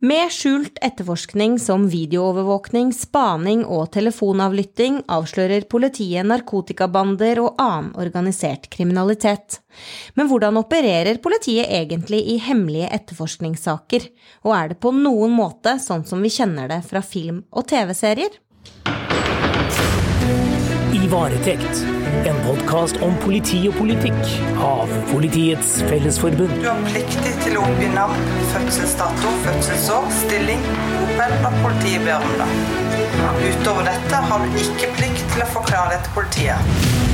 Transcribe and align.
Med 0.00 0.30
skjult 0.30 0.76
etterforskning 0.78 1.56
som 1.58 1.88
videoovervåkning, 1.90 2.92
spaning 2.94 3.64
og 3.66 3.88
telefonavlytting 3.96 5.00
avslører 5.10 5.66
politiet 5.66 6.22
narkotikabander 6.30 7.40
og 7.42 7.58
annen 7.58 7.88
organisert 7.98 8.68
kriminalitet. 8.70 9.58
Men 10.14 10.30
hvordan 10.30 10.60
opererer 10.62 11.18
politiet 11.18 11.66
egentlig 11.66 12.22
i 12.30 12.38
hemmelige 12.46 12.92
etterforskningssaker, 12.94 14.06
og 14.46 14.54
er 14.54 14.70
det 14.70 14.78
på 14.86 14.94
noen 14.94 15.34
måte 15.34 15.80
sånn 15.82 16.06
som 16.06 16.22
vi 16.22 16.30
kjenner 16.30 16.70
det 16.70 16.84
fra 16.86 17.02
film 17.02 17.42
og 17.50 17.66
TV-serier? 17.66 18.38
Varetekt, 21.08 21.86
en 22.24 22.36
podkast 22.44 22.98
om 23.00 23.14
politi 23.22 23.62
og 23.70 23.78
politikk 23.78 24.18
av 24.60 24.90
Politiets 25.08 25.78
Fellesforbund. 25.88 26.52
Du 26.60 26.68
har 26.68 26.82
pliktig 26.84 27.32
til 27.46 27.56
å 27.56 27.62
oppgi 27.64 27.88
navn, 27.94 28.20
fødselsdato, 28.52 29.32
fødselsår, 29.46 30.10
stilling, 30.18 30.68
bopel 30.98 31.36
når 31.46 31.58
politiet 31.64 32.04
ber 32.04 32.28
om 32.28 32.36
det. 32.42 32.50
Utover 33.48 33.88
dette 33.88 34.24
har 34.28 34.44
du 34.44 34.60
ikke 34.66 34.92
plikt 35.00 35.24
til 35.32 35.46
å 35.46 35.52
forklare 35.56 35.96
det 35.96 36.04
til 36.04 36.18
politiet. 36.20 37.07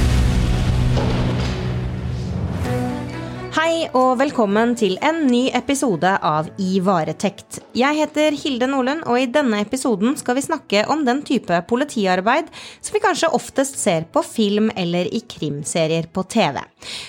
Hei 3.54 3.84
og 3.94 4.16
velkommen 4.18 4.72
til 4.74 4.96
en 4.98 5.28
ny 5.28 5.44
episode 5.54 6.10
av 6.26 6.48
I 6.58 6.80
varetekt. 6.82 7.60
Jeg 7.78 7.94
heter 8.00 8.34
Hilde 8.34 8.66
Nordlund, 8.66 9.04
og 9.06 9.20
i 9.20 9.28
denne 9.30 9.60
episoden 9.62 10.16
skal 10.18 10.34
vi 10.34 10.42
snakke 10.42 10.80
om 10.90 11.04
den 11.06 11.20
type 11.22 11.60
politiarbeid 11.70 12.48
som 12.82 12.96
vi 12.96 13.02
kanskje 13.04 13.30
oftest 13.38 13.78
ser 13.78 14.08
på 14.10 14.24
film 14.26 14.72
eller 14.74 15.06
i 15.06 15.20
krimserier 15.22 16.08
på 16.10 16.24
TV. 16.34 16.58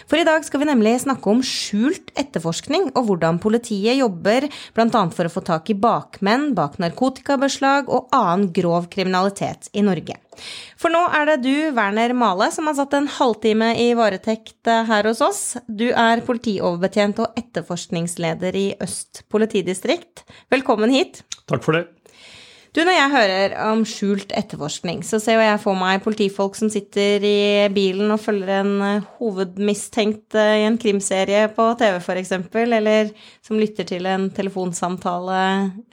For 0.06 0.22
i 0.22 0.28
dag 0.28 0.46
skal 0.46 0.62
vi 0.62 0.70
nemlig 0.70 0.94
snakke 1.08 1.34
om 1.34 1.42
skjult 1.42 2.14
etterforskning 2.14 2.92
og 2.92 3.10
hvordan 3.10 3.42
politiet 3.42 3.98
jobber 3.98 4.46
bl.a. 4.78 5.04
for 5.18 5.26
å 5.26 5.34
få 5.34 5.42
tak 5.50 5.74
i 5.74 5.80
bakmenn 5.82 6.52
bak 6.54 6.78
narkotikabeslag 6.78 7.90
og 7.90 8.14
annen 8.14 8.52
grov 8.54 8.86
kriminalitet 8.94 9.74
i 9.74 9.82
Norge. 9.82 10.22
For 10.80 10.94
nå 10.94 11.02
er 11.16 11.30
det 11.32 11.38
du, 11.46 11.54
Werner 11.76 12.14
Male, 12.18 12.52
som 12.54 12.70
har 12.70 12.78
satt 12.78 12.96
en 12.98 13.10
halvtime 13.18 13.72
i 13.82 13.90
varetekt 13.98 14.70
eh, 14.72 14.86
her 14.90 15.10
hos 15.10 15.24
oss. 15.26 15.44
Du 15.68 15.88
er 15.92 16.24
politioverbetjent 16.28 17.24
og 17.24 17.40
etterforskningsleder 17.40 18.60
i 18.60 18.68
Øst 18.84 19.26
politidistrikt. 19.32 20.26
Velkommen 20.54 20.94
hit. 20.94 21.24
Takk 21.50 21.66
for 21.66 21.80
det. 21.80 21.88
Du, 22.76 22.82
Når 22.84 22.92
jeg 22.92 23.12
hører 23.14 23.54
om 23.70 23.84
skjult 23.88 24.34
etterforskning, 24.36 25.00
så 25.08 25.16
ser 25.24 25.40
jeg 25.40 25.60
for 25.64 25.80
meg 25.80 26.02
politifolk 26.04 26.58
som 26.60 26.68
sitter 26.72 27.24
i 27.24 27.38
bilen 27.72 28.12
og 28.12 28.20
følger 28.20 28.50
en 28.52 28.74
eh, 28.84 29.06
hovedmistenkt 29.22 30.36
eh, 30.36 30.58
i 30.60 30.66
en 30.68 30.76
krimserie 30.82 31.46
på 31.56 31.70
TV, 31.80 32.02
f.eks., 32.02 32.34
eller 32.66 33.14
som 33.46 33.62
lytter 33.62 33.88
til 33.88 34.10
en 34.12 34.26
telefonsamtale 34.36 35.38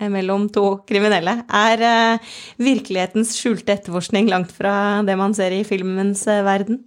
eh, 0.01 0.11
mellom 0.11 0.49
to 0.51 0.65
kriminelle. 0.89 1.37
Er 1.47 2.19
virkelighetens 2.59 3.37
skjulte 3.39 3.77
etterforskning 3.77 4.33
langt 4.33 4.51
fra 4.51 4.75
det 5.07 5.15
man 5.21 5.39
ser 5.39 5.55
i 5.55 5.63
filmens 5.69 6.27
verden? 6.27 6.83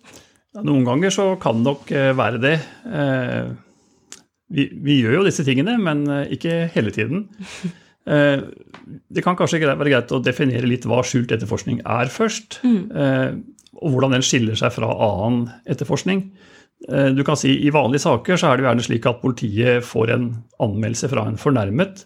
Noen 0.59 0.83
ganger 0.89 1.15
så 1.15 1.29
kan 1.39 1.63
det 1.63 1.69
nok 1.69 1.95
være 2.19 2.43
det. 2.43 2.53
Vi, 4.51 4.67
vi 4.75 4.99
gjør 4.99 5.21
jo 5.21 5.25
disse 5.29 5.47
tingene, 5.47 5.79
men 5.79 6.03
ikke 6.35 6.65
hele 6.75 6.91
tiden. 6.95 7.29
Eh, 8.05 8.41
det 9.09 9.23
kan 9.25 9.37
kanskje 9.37 9.63
være 9.65 9.89
greit 9.89 10.13
å 10.13 10.21
definere 10.23 10.69
litt 10.69 10.85
hva 10.89 11.01
skjult 11.05 11.33
etterforskning 11.35 11.81
er 11.81 12.11
først. 12.13 12.59
Mm. 12.65 13.43
Og 13.75 13.91
hvordan 13.91 14.15
den 14.15 14.23
skiller 14.25 14.55
seg 14.59 14.71
fra 14.75 14.87
annen 14.87 15.49
etterforskning. 15.67 16.27
Eh, 16.89 17.09
du 17.15 17.23
kan 17.23 17.37
si 17.39 17.55
I 17.65 17.73
vanlige 17.73 18.05
saker 18.05 18.37
så 18.37 18.51
er 18.51 18.59
det 18.59 18.67
gjerne 18.67 18.85
slik 18.85 19.07
at 19.09 19.21
politiet 19.23 19.85
får 19.87 20.13
en 20.15 20.27
anmeldelse 20.61 21.09
fra 21.11 21.25
en 21.29 21.39
fornærmet 21.39 22.05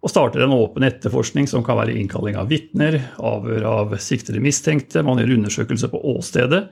og 0.00 0.08
starter 0.08 0.44
en 0.44 0.54
åpen 0.56 0.84
etterforskning 0.86 1.48
som 1.48 1.64
kan 1.64 1.76
være 1.76 1.92
innkalling 2.00 2.38
av 2.40 2.48
vitner, 2.48 2.96
avhør 3.20 3.66
av 3.68 3.90
siktede 4.00 4.40
mistenkte, 4.40 5.02
man 5.04 5.20
gjør 5.20 5.34
undersøkelse 5.34 5.90
på 5.92 6.00
åstedet. 6.14 6.62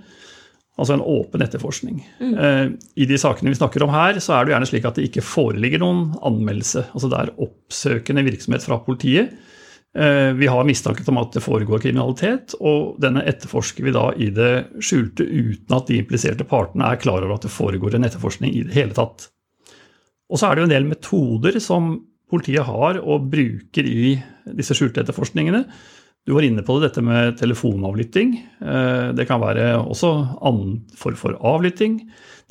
Altså 0.78 0.94
en 0.94 1.02
åpen 1.02 1.42
etterforskning. 1.42 2.00
Mm. 2.22 2.32
Eh, 2.38 2.64
I 3.02 3.06
de 3.10 3.18
sakene 3.18 3.50
vi 3.50 3.58
snakker 3.58 3.82
om 3.82 3.90
her, 3.90 4.20
så 4.22 4.36
er 4.36 4.46
det 4.46 4.54
gjerne 4.54 4.68
slik 4.70 4.86
at 4.86 4.98
det 4.98 5.08
ikke 5.08 5.26
foreligger 5.26 5.82
noen 5.82 6.12
anmeldelse. 6.22 6.84
Altså 6.92 7.10
det 7.10 7.18
er 7.18 7.32
oppsøkende 7.48 8.22
virksomhet 8.28 8.66
fra 8.66 8.78
politiet. 8.86 9.34
Eh, 9.98 10.30
vi 10.38 10.46
har 10.46 10.68
mistanke 10.68 11.02
om 11.10 11.18
at 11.18 11.34
det 11.34 11.42
foregår 11.42 11.82
kriminalitet, 11.82 12.54
og 12.60 13.00
denne 13.02 13.24
etterforsker 13.26 13.88
vi 13.88 13.94
da 13.96 14.04
i 14.14 14.30
det 14.34 14.52
skjulte 14.84 15.26
uten 15.26 15.74
at 15.74 15.90
de 15.90 15.98
impliserte 15.98 16.46
partene 16.46 16.86
er 16.86 17.02
klar 17.02 17.24
over 17.24 17.34
at 17.38 17.48
det 17.48 17.54
foregår 17.54 17.96
en 17.96 18.06
etterforskning 18.06 18.54
i 18.54 18.62
det 18.68 18.76
hele 18.76 18.94
tatt. 18.94 19.30
Og 20.28 20.38
så 20.38 20.46
er 20.46 20.54
det 20.54 20.62
jo 20.62 20.68
en 20.68 20.76
del 20.76 20.88
metoder 20.90 21.58
som 21.64 21.96
politiet 22.28 22.68
har 22.68 23.00
og 23.00 23.30
bruker 23.32 23.88
i 23.88 24.12
disse 24.54 24.76
skjulte 24.76 25.02
etterforskningene 25.02 25.64
du 26.28 26.34
var 26.36 26.44
inne 26.44 26.60
på 26.60 26.74
det, 26.76 26.90
dette 26.90 27.00
med 27.00 27.38
telefonavlytting. 27.40 28.34
Eh, 28.60 29.06
det 29.16 29.24
kan 29.30 29.40
være 29.40 29.78
også 29.80 30.10
annen 30.44 30.82
form 30.92 31.16
for 31.16 31.36
avlytting. 31.40 32.02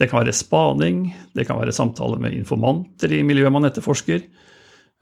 Det 0.02 0.08
kan 0.10 0.24
være 0.24 0.34
spaning, 0.34 1.04
det 1.38 1.44
kan 1.46 1.60
være 1.60 1.76
samtaler 1.78 2.18
med 2.24 2.34
informanter 2.34 3.12
i 3.14 3.20
miljøet 3.22 3.54
man 3.54 3.70
etterforsker. 3.70 4.24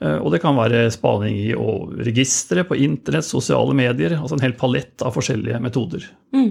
Eh, 0.03 0.17
og 0.17 0.27
det 0.33 0.41
kan 0.43 0.59
være 0.59 0.89
spaning 0.91 1.37
i 1.39 1.53
registre 2.03 2.65
på 2.67 2.75
internett, 2.83 3.23
sosiale 3.23 3.71
medier. 3.79 4.17
Altså 4.17 4.35
en 4.35 4.43
hel 4.43 4.57
palett 4.59 5.05
av 5.07 5.15
forskjellige 5.15 5.61
metoder. 5.63 6.03
Mm. 6.35 6.49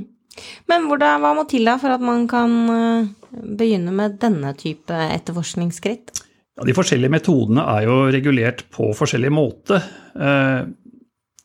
Men 0.72 0.86
hvordan, 0.88 1.20
hva 1.20 1.32
må 1.36 1.44
til 1.50 1.68
da 1.68 1.74
for 1.82 1.92
at 1.92 2.06
man 2.08 2.24
kan 2.30 2.54
eh, 2.72 3.10
begynne 3.60 3.92
med 3.92 4.16
denne 4.22 4.54
type 4.56 4.96
etterforskningsskritt? 5.18 6.22
Ja, 6.56 6.64
de 6.64 6.78
forskjellige 6.80 7.12
metodene 7.12 7.66
er 7.68 7.84
jo 7.84 7.98
regulert 8.16 8.64
på 8.72 8.94
forskjellig 8.96 9.34
måte. 9.34 9.82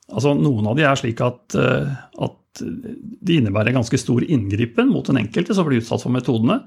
Altså, 0.10 0.34
noen 0.38 0.68
av 0.70 0.78
de 0.78 0.86
er 0.88 1.00
slik 1.00 1.22
at, 1.24 1.56
eh, 1.58 1.90
at 2.26 2.62
de 2.64 3.38
innebærer 3.38 3.76
ganske 3.76 4.00
stor 4.02 4.26
inngripen 4.26 4.90
mot 4.90 5.06
den 5.06 5.22
enkelte 5.22 5.56
som 5.56 5.68
blir 5.68 5.84
utsatt 5.84 6.04
for 6.04 6.14
metodene. 6.14 6.62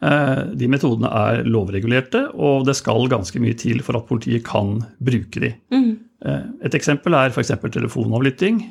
Eh, 0.00 0.44
de 0.56 0.68
metodene 0.70 1.10
er 1.10 1.42
lovregulerte, 1.44 2.28
og 2.32 2.64
det 2.68 2.76
skal 2.78 3.10
ganske 3.10 3.42
mye 3.42 3.58
til 3.58 3.82
for 3.84 3.98
at 3.98 4.06
politiet 4.08 4.46
kan 4.46 4.78
bruke 5.02 5.42
de. 5.42 5.52
Mm. 5.74 5.90
Eh, 6.24 6.46
et 6.68 6.76
eksempel 6.78 7.16
er 7.18 7.34
f.eks. 7.34 7.52
telefonavlytting. 7.66 8.62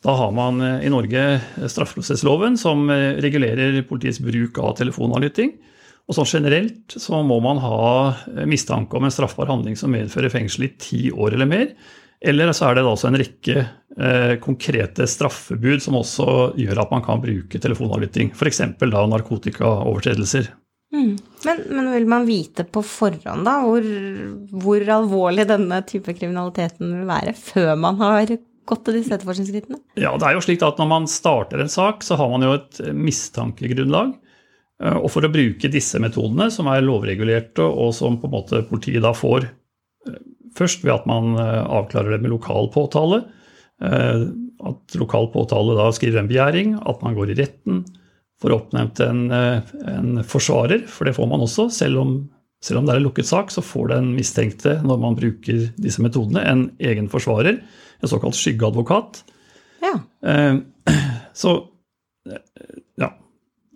Da 0.00 0.14
har 0.16 0.30
man 0.32 0.62
i 0.80 0.88
Norge 0.88 1.22
straffeprosessloven 1.68 2.54
som 2.56 2.86
regulerer 2.88 3.82
politiets 3.84 4.22
bruk 4.24 4.56
av 4.62 4.78
telefonavlytting. 4.78 5.50
Og 6.08 6.16
sånn 6.16 6.30
generelt 6.40 6.96
så 6.96 7.20
må 7.20 7.36
man 7.44 7.60
ha 7.60 8.44
mistanke 8.48 8.96
om 8.96 9.04
en 9.04 9.12
straffbar 9.12 9.50
handling 9.52 9.76
som 9.76 9.92
medfører 9.92 10.32
fengsel 10.32 10.70
i 10.70 10.72
ti 10.80 11.02
år 11.12 11.36
eller 11.36 11.50
mer. 11.50 11.68
Eller 12.20 12.52
så 12.52 12.68
er 12.68 12.76
det 12.76 12.84
også 12.84 13.08
en 13.08 13.18
rekke 13.20 13.56
eh, 13.60 14.34
konkrete 14.44 15.06
straffebud 15.08 15.80
som 15.80 15.96
også 16.00 16.26
gjør 16.60 16.82
at 16.82 16.90
man 16.92 17.04
kan 17.04 17.22
bruke 17.22 17.60
telefonavlytting. 17.62 18.34
F.eks. 18.36 18.60
da 18.80 19.04
narkotikaovertredelser. 19.08 20.50
Mm. 20.92 21.14
Men, 21.46 21.60
men, 21.70 21.88
vil 21.94 22.06
man 22.10 22.26
vite 22.26 22.66
på 22.66 22.82
forhånd 22.82 23.46
da 23.46 23.60
hvor, 23.62 23.84
hvor, 24.50 24.84
alvorlig 24.90 25.46
denne 25.46 25.78
type 25.86 26.12
kriminaliteten 26.18 26.96
vil 26.96 27.06
være, 27.08 27.34
før 27.38 27.76
man 27.78 28.00
har 28.02 28.32
gått 28.68 28.82
til 28.86 28.98
disse 28.98 29.14
etterforskningsskrittene? 29.14 29.78
Ja, 30.02 30.12
det 30.18 30.26
er 30.26 30.36
jo 30.36 30.42
slik 30.44 30.64
at 30.66 30.82
Når 30.82 30.90
man 30.90 31.06
starter 31.10 31.62
en 31.62 31.72
sak, 31.72 32.02
så 32.06 32.18
har 32.20 32.28
man 32.32 32.44
jo 32.44 32.56
et 32.58 32.82
mistankegrunnlag. 32.92 34.12
Eh, 34.82 34.98
og 34.98 35.08
for 35.14 35.24
å 35.24 35.32
bruke 35.32 35.72
disse 35.72 36.00
metodene, 36.02 36.50
som 36.52 36.68
er 36.72 36.84
lovregulerte, 36.84 37.64
og 37.64 37.94
som 37.96 38.18
på 38.20 38.28
en 38.28 38.36
måte 38.36 38.62
politiet 38.68 39.04
da 39.04 39.14
får 39.16 39.46
eh, 39.46 40.20
Først 40.56 40.84
ved 40.84 40.94
at 40.94 41.06
man 41.08 41.34
eh, 41.38 41.62
avklarer 41.64 42.16
det 42.16 42.22
med 42.24 42.32
lokal 42.32 42.70
påtale. 42.74 43.22
Eh, 43.82 44.26
at 44.70 44.98
lokal 45.00 45.30
påtale 45.32 45.76
da 45.78 45.88
skriver 45.94 46.22
en 46.22 46.30
begjæring, 46.30 46.76
at 46.88 47.00
man 47.04 47.16
går 47.16 47.32
i 47.32 47.38
retten, 47.38 47.84
får 48.40 48.56
oppnevnt 48.56 49.00
en, 49.04 49.22
eh, 49.36 49.72
en 49.92 50.20
forsvarer, 50.26 50.86
for 50.90 51.08
det 51.08 51.16
får 51.16 51.30
man 51.30 51.44
også. 51.46 51.68
Selv 51.74 52.02
om, 52.02 52.14
selv 52.64 52.80
om, 52.80 52.88
det 52.88 52.94
er 52.94 53.02
en 53.02 53.08
lukket 53.08 53.28
sak, 53.30 53.52
så 53.54 53.64
får 53.64 53.94
den 53.94 54.12
mistenkte, 54.16 54.78
når 54.86 55.00
man 55.02 55.18
bruker 55.18 55.68
disse 55.80 56.02
metodene, 56.04 56.44
en 56.44 56.66
egen 56.80 57.10
forsvarer, 57.12 57.60
en 58.00 58.10
såkalt 58.10 58.38
skyggeadvokat. 58.38 59.22
Ja. 59.80 59.94
Så 61.40 61.52
ja, 63.00 63.08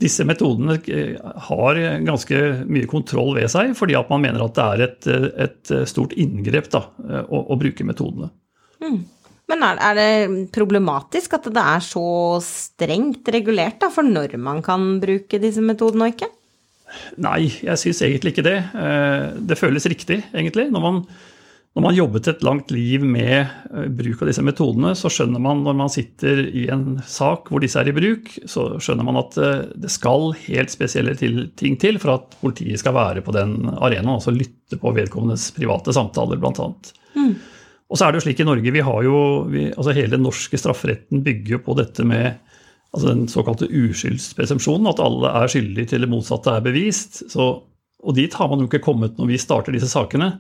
disse 0.05 0.27
metodene 0.29 0.77
eh, 0.93 1.17
har 1.49 1.81
ganske 2.05 2.45
mye 2.69 2.91
kontroll 2.91 3.35
ved 3.39 3.51
seg, 3.53 3.75
fordi 3.79 3.97
at 3.99 4.13
man 4.13 4.23
mener 4.27 4.45
at 4.45 4.57
det 4.57 4.69
er 4.69 4.87
et, 4.87 5.11
et 5.49 5.75
stort 5.91 6.15
inngrep 6.21 6.71
da, 6.73 6.87
å, 7.25 7.45
å, 7.49 7.59
bruke 7.61 7.87
metodene. 7.89 8.31
Mm. 8.85 9.03
Men 9.51 9.65
er, 9.67 9.81
er, 9.91 9.99
det 9.99 10.47
problematisk 10.55 11.37
at 11.37 11.51
det 11.53 11.67
er 11.75 11.83
så 11.85 12.07
strengt 12.45 13.29
regulert 13.33 13.81
da, 13.83 13.91
for 13.93 14.07
når 14.07 14.39
man 14.41 14.63
kan 14.65 14.97
bruke 15.03 15.41
disse 15.43 15.65
metodene 15.65 16.09
og 16.09 16.17
ikke? 16.17 16.31
Nei, 17.23 17.49
jeg 17.65 17.81
syns 17.81 18.03
egentlig 18.07 18.35
ikke 18.35 18.47
det. 18.47 18.59
Eh, 18.79 19.29
det 19.51 19.59
føles 19.59 19.87
riktig, 19.91 20.21
egentlig. 20.35 20.69
Når 20.73 20.85
man, 20.85 21.01
når 21.75 21.83
man 21.83 21.97
jobbet 21.97 22.29
et 22.31 22.43
langt 22.47 22.71
liv 22.71 23.03
med 23.03 23.41
eh, 23.43 23.87
bruk 23.91 24.21
av 24.23 24.29
disse 24.31 24.43
metodene, 24.47 24.93
så 24.95 25.11
skjønner 25.11 25.43
man 25.43 25.65
når 25.67 25.75
man 25.81 25.91
sitter 25.91 26.45
i 26.47 26.69
en 26.71 27.01
sak 27.03 27.51
hvor 27.51 27.63
disse 27.65 27.81
er 27.81 27.91
i 27.91 27.95
bruk, 27.97 28.31
så 28.51 28.77
skjønner 28.79 29.07
man 29.07 29.19
at 29.19 29.39
eh, 29.43 29.65
det 29.83 29.91
skal 29.91 30.31
helt 30.45 30.71
spesielle 30.71 31.17
ting 31.19 31.79
til 31.83 31.99
for 32.03 32.15
at 32.15 32.37
politiet 32.39 32.79
skal 32.79 32.95
være 32.95 33.25
på 33.27 33.35
den 33.35 33.57
arenaen, 33.75 34.15
altså 34.15 34.35
lytte 34.35 34.79
på 34.79 34.95
vedkommendes 34.95 35.49
private 35.57 35.95
samtaler, 35.97 36.39
bl.a. 36.39 36.69
Mm. 37.19 37.33
Og 37.91 37.99
så 37.99 38.07
er 38.07 38.15
det 38.15 38.21
jo 38.21 38.27
slik 38.29 38.43
i 38.45 38.47
Norge, 38.47 38.75
vi 38.75 38.85
har 38.87 39.01
jo, 39.07 39.19
vi, 39.51 39.67
altså 39.75 39.95
Hele 39.97 40.15
den 40.15 40.25
norske 40.27 40.59
strafferetten 40.61 41.25
bygger 41.27 41.61
på 41.67 41.75
dette 41.79 42.07
med 42.07 42.37
altså 42.95 43.09
den 43.11 43.25
såkalte 43.31 43.67
uskyldspresumpsjonen, 43.67 44.87
at 44.93 45.03
alle 45.03 45.33
er 45.43 45.51
skyldige 45.51 45.91
til 45.91 46.07
det 46.07 46.11
motsatte 46.13 46.55
er 46.55 46.63
bevist. 46.63 47.25
Så, 47.33 47.49
og 47.99 48.15
dit 48.15 48.35
har 48.39 48.47
man 48.51 48.63
jo 48.63 48.71
ikke 48.71 48.85
kommet 48.87 49.19
når 49.19 49.33
vi 49.33 49.41
starter 49.43 49.75
disse 49.75 49.91
sakene. 49.91 50.37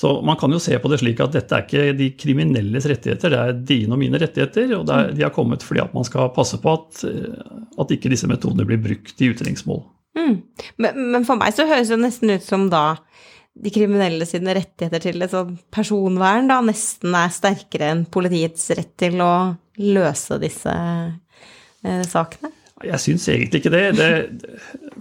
Så 0.00 0.14
man 0.24 0.38
kan 0.40 0.52
jo 0.52 0.58
se 0.62 0.78
på 0.80 0.88
det 0.88 1.00
slik 1.02 1.18
at 1.20 1.34
dette 1.34 1.56
er 1.56 1.66
ikke 1.66 1.96
de 1.98 2.06
kriminelles 2.16 2.86
rettigheter, 2.88 3.34
det 3.34 3.40
er 3.40 3.58
dine 3.68 3.92
og 3.92 4.00
mine 4.00 4.20
rettigheter. 4.22 4.70
Og 4.78 4.88
er, 4.88 5.10
de 5.12 5.26
har 5.26 5.32
kommet 5.34 5.64
fordi 5.66 5.82
at 5.82 5.92
man 5.96 6.06
skal 6.08 6.30
passe 6.32 6.56
på 6.62 6.72
at, 6.72 7.02
at 7.04 7.92
ikke 7.92 8.12
disse 8.12 8.30
metodene 8.30 8.64
blir 8.68 8.80
brukt 8.80 9.20
i 9.20 9.28
utlendingsmål. 9.34 9.82
Mm. 10.16 10.38
Men, 10.80 11.02
men, 11.12 11.26
for 11.28 11.38
meg 11.38 11.52
så 11.54 11.68
høres 11.68 11.92
det 11.92 12.00
nesten 12.00 12.32
ut 12.32 12.46
som 12.46 12.70
da 12.72 12.84
de 13.60 13.72
kriminelle 13.74 14.24
sine 14.28 14.54
rettigheter 14.56 15.02
til 15.04 15.26
et 15.26 15.34
personvern 15.74 16.48
da 16.48 16.60
nesten 16.64 17.14
er 17.18 17.34
sterkere 17.34 17.90
enn 17.92 18.06
politiets 18.08 18.70
rett 18.78 18.94
til 19.00 19.20
å 19.20 19.32
løse 19.84 20.38
disse 20.40 20.72
eh, 20.72 22.02
sakene? 22.08 22.54
Jeg 22.80 23.00
syns 23.02 23.26
egentlig 23.28 23.60
ikke 23.60 23.72
det. 23.74 23.84
det. 23.98 24.10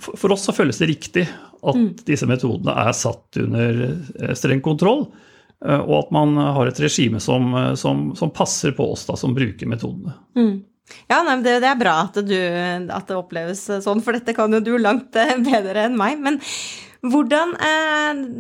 For 0.03 0.33
oss 0.35 0.43
så 0.49 0.55
føles 0.55 0.79
det 0.81 0.89
riktig 0.91 1.25
at 1.59 1.75
mm. 1.75 1.89
disse 2.07 2.27
metodene 2.29 2.75
er 2.85 2.95
satt 2.95 3.39
under 3.39 3.83
eh, 3.85 4.33
streng 4.37 4.63
kontroll. 4.65 5.05
Eh, 5.65 5.79
og 5.79 5.95
at 6.03 6.11
man 6.15 6.35
har 6.39 6.69
et 6.69 6.81
regime 6.83 7.21
som, 7.23 7.53
eh, 7.55 7.71
som, 7.79 8.09
som 8.19 8.33
passer 8.35 8.75
på 8.75 8.91
oss 8.93 9.05
da, 9.07 9.15
som 9.19 9.35
bruker 9.35 9.69
metodene. 9.69 10.15
Mm. 10.39 10.57
Ja, 11.11 11.21
nei, 11.21 11.37
det, 11.45 11.59
det, 11.61 11.69
er 11.69 11.79
bra 11.79 11.95
at, 12.07 12.19
du, 12.25 12.35
at, 12.35 13.07
det 13.07 13.17
oppleves 13.17 13.67
sånn, 13.85 14.01
for 14.01 14.17
dette 14.17 14.33
kan 14.33 14.53
jo 14.55 14.61
du 14.63 14.73
langt 14.81 15.13
bedre 15.49 15.85
enn 15.85 15.99
meg. 15.99 16.17
Men 16.23 16.39
hvordan 16.99 17.53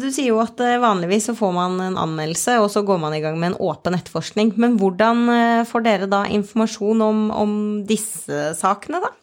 Du 0.01 0.09
sier 0.11 0.33
jo 0.33 0.41
at 0.43 0.59
vanligvis 0.59 1.29
så 1.29 1.35
får 1.37 1.53
man 1.55 1.77
en 1.79 1.99
anmeldelse, 2.01 2.57
og 2.59 2.67
så 2.73 2.81
går 2.83 2.97
man 2.99 3.13
i 3.15 3.21
gang 3.23 3.37
med 3.39 3.53
en 3.53 3.61
åpen 3.69 3.95
etterforskning. 3.95 4.51
Men 4.59 4.75
hvordan 4.81 5.21
får 5.69 5.85
dere 5.85 6.09
da 6.11 6.25
informasjon 6.27 7.05
om, 7.05 7.21
om 7.31 7.53
disse 7.87 8.49
sakene, 8.59 8.99
da? 9.05 9.13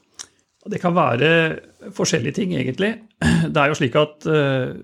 Det 0.66 0.80
kan 0.82 0.94
være 0.96 1.28
forskjellige 1.94 2.38
ting, 2.40 2.54
egentlig. 2.58 2.92
Det 3.52 3.60
er 3.60 3.70
jo 3.70 3.78
slik 3.78 3.96
at 3.98 4.26
uh, 4.28 4.74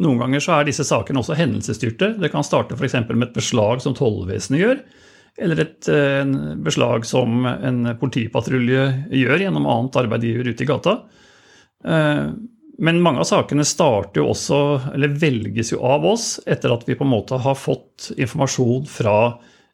Noen 0.00 0.20
ganger 0.20 0.42
så 0.44 0.58
er 0.58 0.68
disse 0.68 0.84
sakene 0.86 1.22
også 1.22 1.36
hendelsesstyrte. 1.38 2.14
Det 2.20 2.30
kan 2.32 2.44
starte 2.46 2.76
f.eks. 2.76 2.98
med 3.08 3.28
et 3.28 3.36
beslag 3.36 3.82
som 3.84 3.96
tollvesenet 3.96 4.60
gjør, 4.62 4.82
eller 5.40 5.64
et 5.64 5.90
uh, 5.90 6.36
beslag 6.64 7.08
som 7.08 7.48
en 7.50 7.94
politipatrulje 8.00 8.86
gjør 9.22 9.46
gjennom 9.46 9.68
annet 9.70 10.00
arbeid 10.02 10.24
de 10.24 10.34
gjør 10.34 10.52
ute 10.52 10.66
i 10.66 10.70
gata. 10.70 10.96
Uh, 11.84 12.36
men 12.80 13.00
mange 13.04 13.20
av 13.20 13.28
sakene 13.28 13.64
starter 13.68 14.22
jo 14.22 14.30
også, 14.32 14.60
eller 14.94 15.16
velges 15.20 15.74
jo 15.74 15.82
av 15.84 16.04
oss 16.08 16.38
etter 16.48 16.72
at 16.72 16.86
vi 16.88 16.96
på 16.96 17.04
en 17.04 17.12
måte 17.12 17.36
har 17.40 17.58
fått 17.58 18.12
informasjon 18.16 18.86
fra 18.88 19.16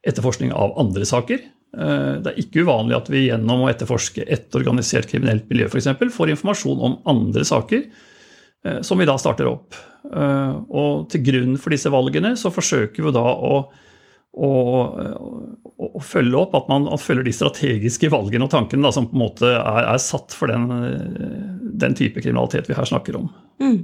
etterforskning 0.07 0.51
av 0.55 0.75
andre 0.81 1.07
saker. 1.07 1.45
Eh, 1.77 2.13
det 2.25 2.33
er 2.33 2.41
ikke 2.41 2.65
uvanlig 2.65 2.97
at 2.97 3.09
vi 3.13 3.27
gjennom 3.27 3.65
å 3.65 3.71
etterforske 3.71 4.25
et 4.25 4.55
organisert 4.57 5.11
kriminelt 5.11 5.49
miljø 5.51 5.69
eksempel, 5.69 6.13
får 6.13 6.33
informasjon 6.33 6.85
om 6.89 7.01
andre 7.11 7.45
saker 7.45 7.83
eh, 7.83 8.79
som 8.87 9.01
vi 9.01 9.09
da 9.09 9.17
starter 9.21 9.51
opp. 9.51 9.77
Eh, 10.07 10.55
og 10.73 11.11
til 11.13 11.25
grunn 11.27 11.59
for 11.61 11.75
disse 11.75 11.93
valgene 11.93 12.33
så 12.41 12.53
forsøker 12.55 13.05
vi 13.05 13.13
da 13.17 13.25
å, 13.27 13.59
å, 14.37 14.53
følge 16.07 16.39
opp 16.41 16.57
at 16.57 16.71
man 16.73 16.89
følger 17.01 17.27
de 17.27 17.35
strategiske 17.37 18.09
valgene 18.13 18.47
og 18.47 18.55
tankene 18.55 18.87
da, 18.87 18.95
som 18.95 19.11
på 19.11 19.19
en 19.19 19.25
måte 19.27 19.53
er, 19.53 19.83
er 19.85 20.01
satt 20.01 20.37
for 20.37 20.53
den, 20.53 20.71
den, 21.77 21.97
type 21.99 22.23
kriminalitet 22.25 22.71
vi 22.71 22.77
her 22.79 22.89
snakker 22.89 23.21
om. 23.21 23.29
Mm. 23.61 23.83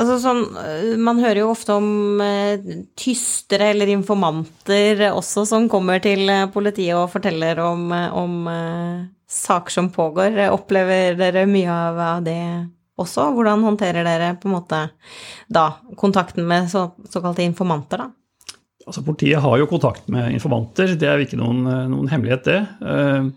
Altså 0.00 0.16
sånn, 0.22 0.44
øh, 0.56 0.92
man 1.02 1.18
hører 1.20 1.42
jo 1.42 1.50
ofte 1.52 1.74
om 1.76 2.20
eh, 2.24 2.76
tystere 2.96 3.70
eller 3.74 3.90
informanter 3.92 5.10
også 5.10 5.44
som 5.48 5.66
kommer 5.68 6.00
til 6.00 6.24
øh, 6.24 6.46
politiet 6.54 6.96
og 6.96 7.10
forteller 7.12 7.60
om, 7.66 7.90
om 7.92 8.38
eh, 8.48 9.02
saker 9.28 9.74
som 9.74 9.90
pågår. 9.92 10.38
Opplever 10.54 11.18
dere 11.20 11.44
mye 11.50 11.74
av, 11.74 12.00
det 12.24 12.38
også? 13.00 13.28
Hvordan 13.36 13.66
håndterer 13.66 14.08
dere 14.08 14.32
på 14.40 14.48
en 14.48 14.56
måte 14.56 14.80
da 15.52 15.66
kontakten 16.00 16.48
med 16.48 16.72
så, 16.72 16.88
såkalte 17.12 17.44
informanter, 17.44 18.06
da? 18.06 18.08
Altså 18.88 19.04
Politiet 19.04 19.44
har 19.44 19.60
jo 19.60 19.68
kontakt 19.68 20.08
med 20.10 20.32
informanter, 20.32 20.96
det 20.98 21.06
er 21.06 21.20
jo 21.20 21.28
ikke 21.28 21.38
noen, 21.38 21.60
noen 21.92 22.08
hemmelighet, 22.08 22.48
det. 22.48 23.34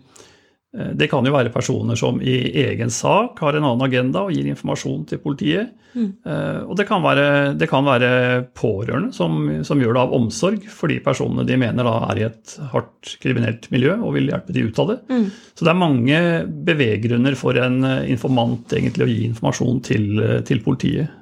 Eh, 0.78 0.90
det 0.94 1.08
kan 1.10 1.26
jo 1.26 1.34
være 1.34 1.52
personer 1.54 1.98
som 1.98 2.20
i 2.22 2.34
egen 2.64 2.90
sak 2.90 3.38
har 3.44 3.54
en 3.54 3.66
annen 3.66 3.86
agenda 3.86 4.24
og 4.26 4.34
gir 4.34 4.48
informasjon 4.50 5.06
til 5.10 5.20
politiet. 5.22 5.72
Mm. 5.94 6.08
Eh, 6.26 6.60
og 6.66 6.74
det 6.78 6.88
kan 6.88 7.04
være, 7.04 7.26
det 7.58 7.68
kan 7.70 7.86
være 7.86 8.10
pårørende 8.58 9.14
som, 9.14 9.38
som, 9.66 9.80
gjør 9.80 9.94
det 9.94 10.02
av 10.02 10.14
omsorg 10.18 10.66
for 10.66 10.90
de 10.90 10.98
personene 11.04 11.46
de 11.46 11.58
mener 11.60 11.86
da 11.86 11.94
er 12.10 12.20
i 12.20 12.26
et 12.26 12.56
hardt 12.72 13.14
kriminelt 13.22 13.68
miljø 13.74 13.94
og 14.00 14.16
vil 14.16 14.32
hjelpe 14.32 14.54
de 14.56 14.66
ut 14.66 14.80
av 14.82 14.90
det. 14.90 15.00
Mm. 15.12 15.26
Så 15.54 15.66
det 15.66 15.74
er 15.74 15.82
mange 15.84 16.22
beveggrunner 16.70 17.38
for 17.38 17.60
en 17.62 17.82
eh, 17.86 18.08
informant 18.14 18.74
egentlig 18.74 19.06
å 19.06 19.12
gi 19.12 19.20
informasjon 19.30 19.84
til, 19.86 20.08
til 20.48 20.64
politiet. 20.66 21.20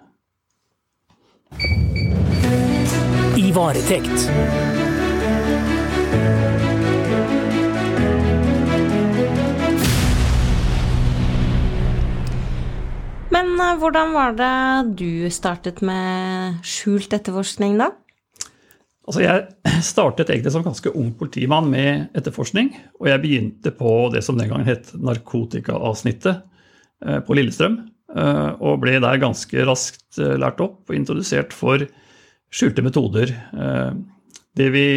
I 3.37 3.51
varetekt. 3.53 4.31
Hvordan 13.81 14.13
var 14.15 14.37
det 14.39 14.55
du 15.01 15.29
startet 15.33 15.83
med 15.85 16.63
skjult 16.67 17.13
etterforskning, 17.15 17.79
da? 17.81 17.91
Altså 19.09 19.25
jeg 19.25 19.47
startet 19.93 20.31
egentlig 20.31 20.53
som 20.55 20.65
ganske 20.67 20.93
ung 20.95 21.13
politimann 21.19 21.71
med 21.73 22.13
etterforskning. 22.19 22.73
Og 23.01 23.11
jeg 23.11 23.23
begynte 23.25 23.75
på 23.75 23.97
det 24.15 24.25
som 24.27 24.39
den 24.39 24.53
gangen 24.53 24.69
het 24.69 24.93
narkotikaavsnittet 24.95 26.43
eh, 27.07 27.21
på 27.27 27.39
Lillestrøm. 27.39 27.81
Eh, 28.13 28.51
og 28.61 28.81
ble 28.85 28.99
der 29.03 29.23
ganske 29.23 29.67
raskt 29.69 30.21
lært 30.21 30.63
opp 30.63 30.91
og 30.91 30.97
introdusert 30.97 31.55
for 31.57 31.87
skjulte 32.53 32.85
metoder. 32.85 33.31
Det 34.53 34.67
vi, 34.75 34.89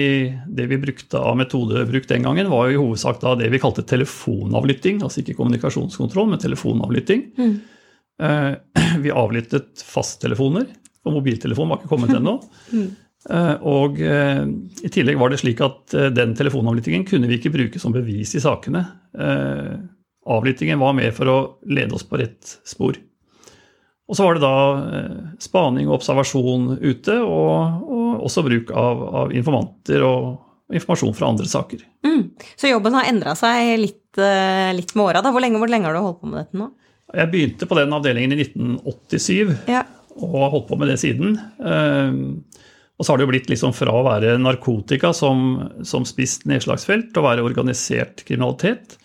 det 0.52 0.66
vi 0.68 0.78
brukte 0.82 1.22
av 1.24 1.38
metodebruk 1.40 2.10
den 2.10 2.26
gangen, 2.28 2.50
var 2.52 2.68
i 2.68 2.76
hovedsak 2.76 3.22
det 3.40 3.48
vi 3.54 3.62
kalte 3.64 3.86
telefonavlytting. 3.88 5.00
Altså 5.00 5.22
ikke 5.22 5.38
kommunikasjonskontroll, 5.38 6.28
men 6.34 6.42
telefonavlytting. 6.44 7.24
Mm. 7.40 7.54
Eh, 8.22 8.52
vi 9.04 9.12
avlyttet 9.12 9.84
fasttelefoner, 9.86 10.68
og 11.06 11.18
mobiltelefonen 11.20 11.74
var 11.74 11.82
ikke 11.82 11.92
kommet 11.96 12.16
ennå. 12.18 12.40
Mm. 12.74 12.94
Eh, 13.26 13.56
og 13.66 13.96
eh, 14.06 14.44
i 14.86 14.90
tillegg 14.94 15.16
var 15.18 15.32
det 15.34 15.40
slik 15.42 15.64
at 15.66 15.96
den 16.14 16.36
telefonavlyttingen 16.38 17.08
kunne 17.10 17.26
vi 17.26 17.40
ikke 17.40 17.50
bruke 17.56 17.80
som 17.82 17.90
bevis 17.90 18.36
i 18.38 18.42
sakene. 18.44 18.84
Avlyttingen 20.30 20.78
var 20.78 20.94
med 20.94 21.10
for 21.18 21.32
å 21.32 21.38
lede 21.66 21.98
oss 21.98 22.06
på 22.06 22.20
rett 22.22 22.52
spor. 22.62 23.00
Og 24.06 24.20
så 24.20 24.28
var 24.28 24.38
det 24.38 24.46
da 24.46 25.02
spaning 25.42 25.90
og 25.90 25.96
observasjon 25.98 26.76
ute, 26.84 27.18
og, 27.18 27.90
og 27.90 28.30
også 28.30 28.46
bruk 28.46 28.70
av, 28.78 29.04
av, 29.24 29.34
informanter 29.34 30.06
og 30.06 30.78
informasjon 30.78 31.18
fra 31.18 31.34
andre 31.34 31.50
saker. 31.50 31.82
Mm. 32.06 32.28
Så 32.54 32.70
jobben 32.70 32.94
har 33.00 33.10
endra 33.10 33.34
seg 33.42 33.74
litt, 33.88 34.22
litt 34.78 34.94
med 34.94 35.08
åra. 35.08 35.26
Hvor, 35.26 35.50
hvor 35.58 35.74
lenge 35.74 35.90
har 35.90 35.98
du 35.98 36.04
holdt 36.06 36.22
på 36.22 36.30
med 36.30 36.44
dette 36.44 36.62
nå? 36.62 36.70
Jeg 37.16 37.32
begynte 37.32 37.68
på 37.70 37.78
den 37.80 37.96
avdelingen 37.96 38.36
i 38.36 38.44
1987 38.44 39.72
ja. 39.72 39.86
og 40.20 40.36
har 40.44 40.54
holdt 40.58 40.70
på 40.70 40.80
med 40.82 40.92
det 40.92 41.00
siden. 41.02 41.38
Ehm, 41.64 42.44
og 42.96 43.04
så 43.04 43.12
har 43.12 43.20
det 43.20 43.26
jo 43.26 43.32
blitt 43.34 43.50
liksom 43.52 43.74
fra 43.76 43.94
å 43.96 44.06
være 44.06 44.38
narkotika 44.40 45.12
som, 45.16 45.58
som 45.88 46.06
spist 46.08 46.46
nedslagsfelt 46.48 47.12
til 47.12 47.24
å 47.24 47.28
være 47.28 47.44
organisert 47.44 48.24
kriminalitet. 48.28 48.98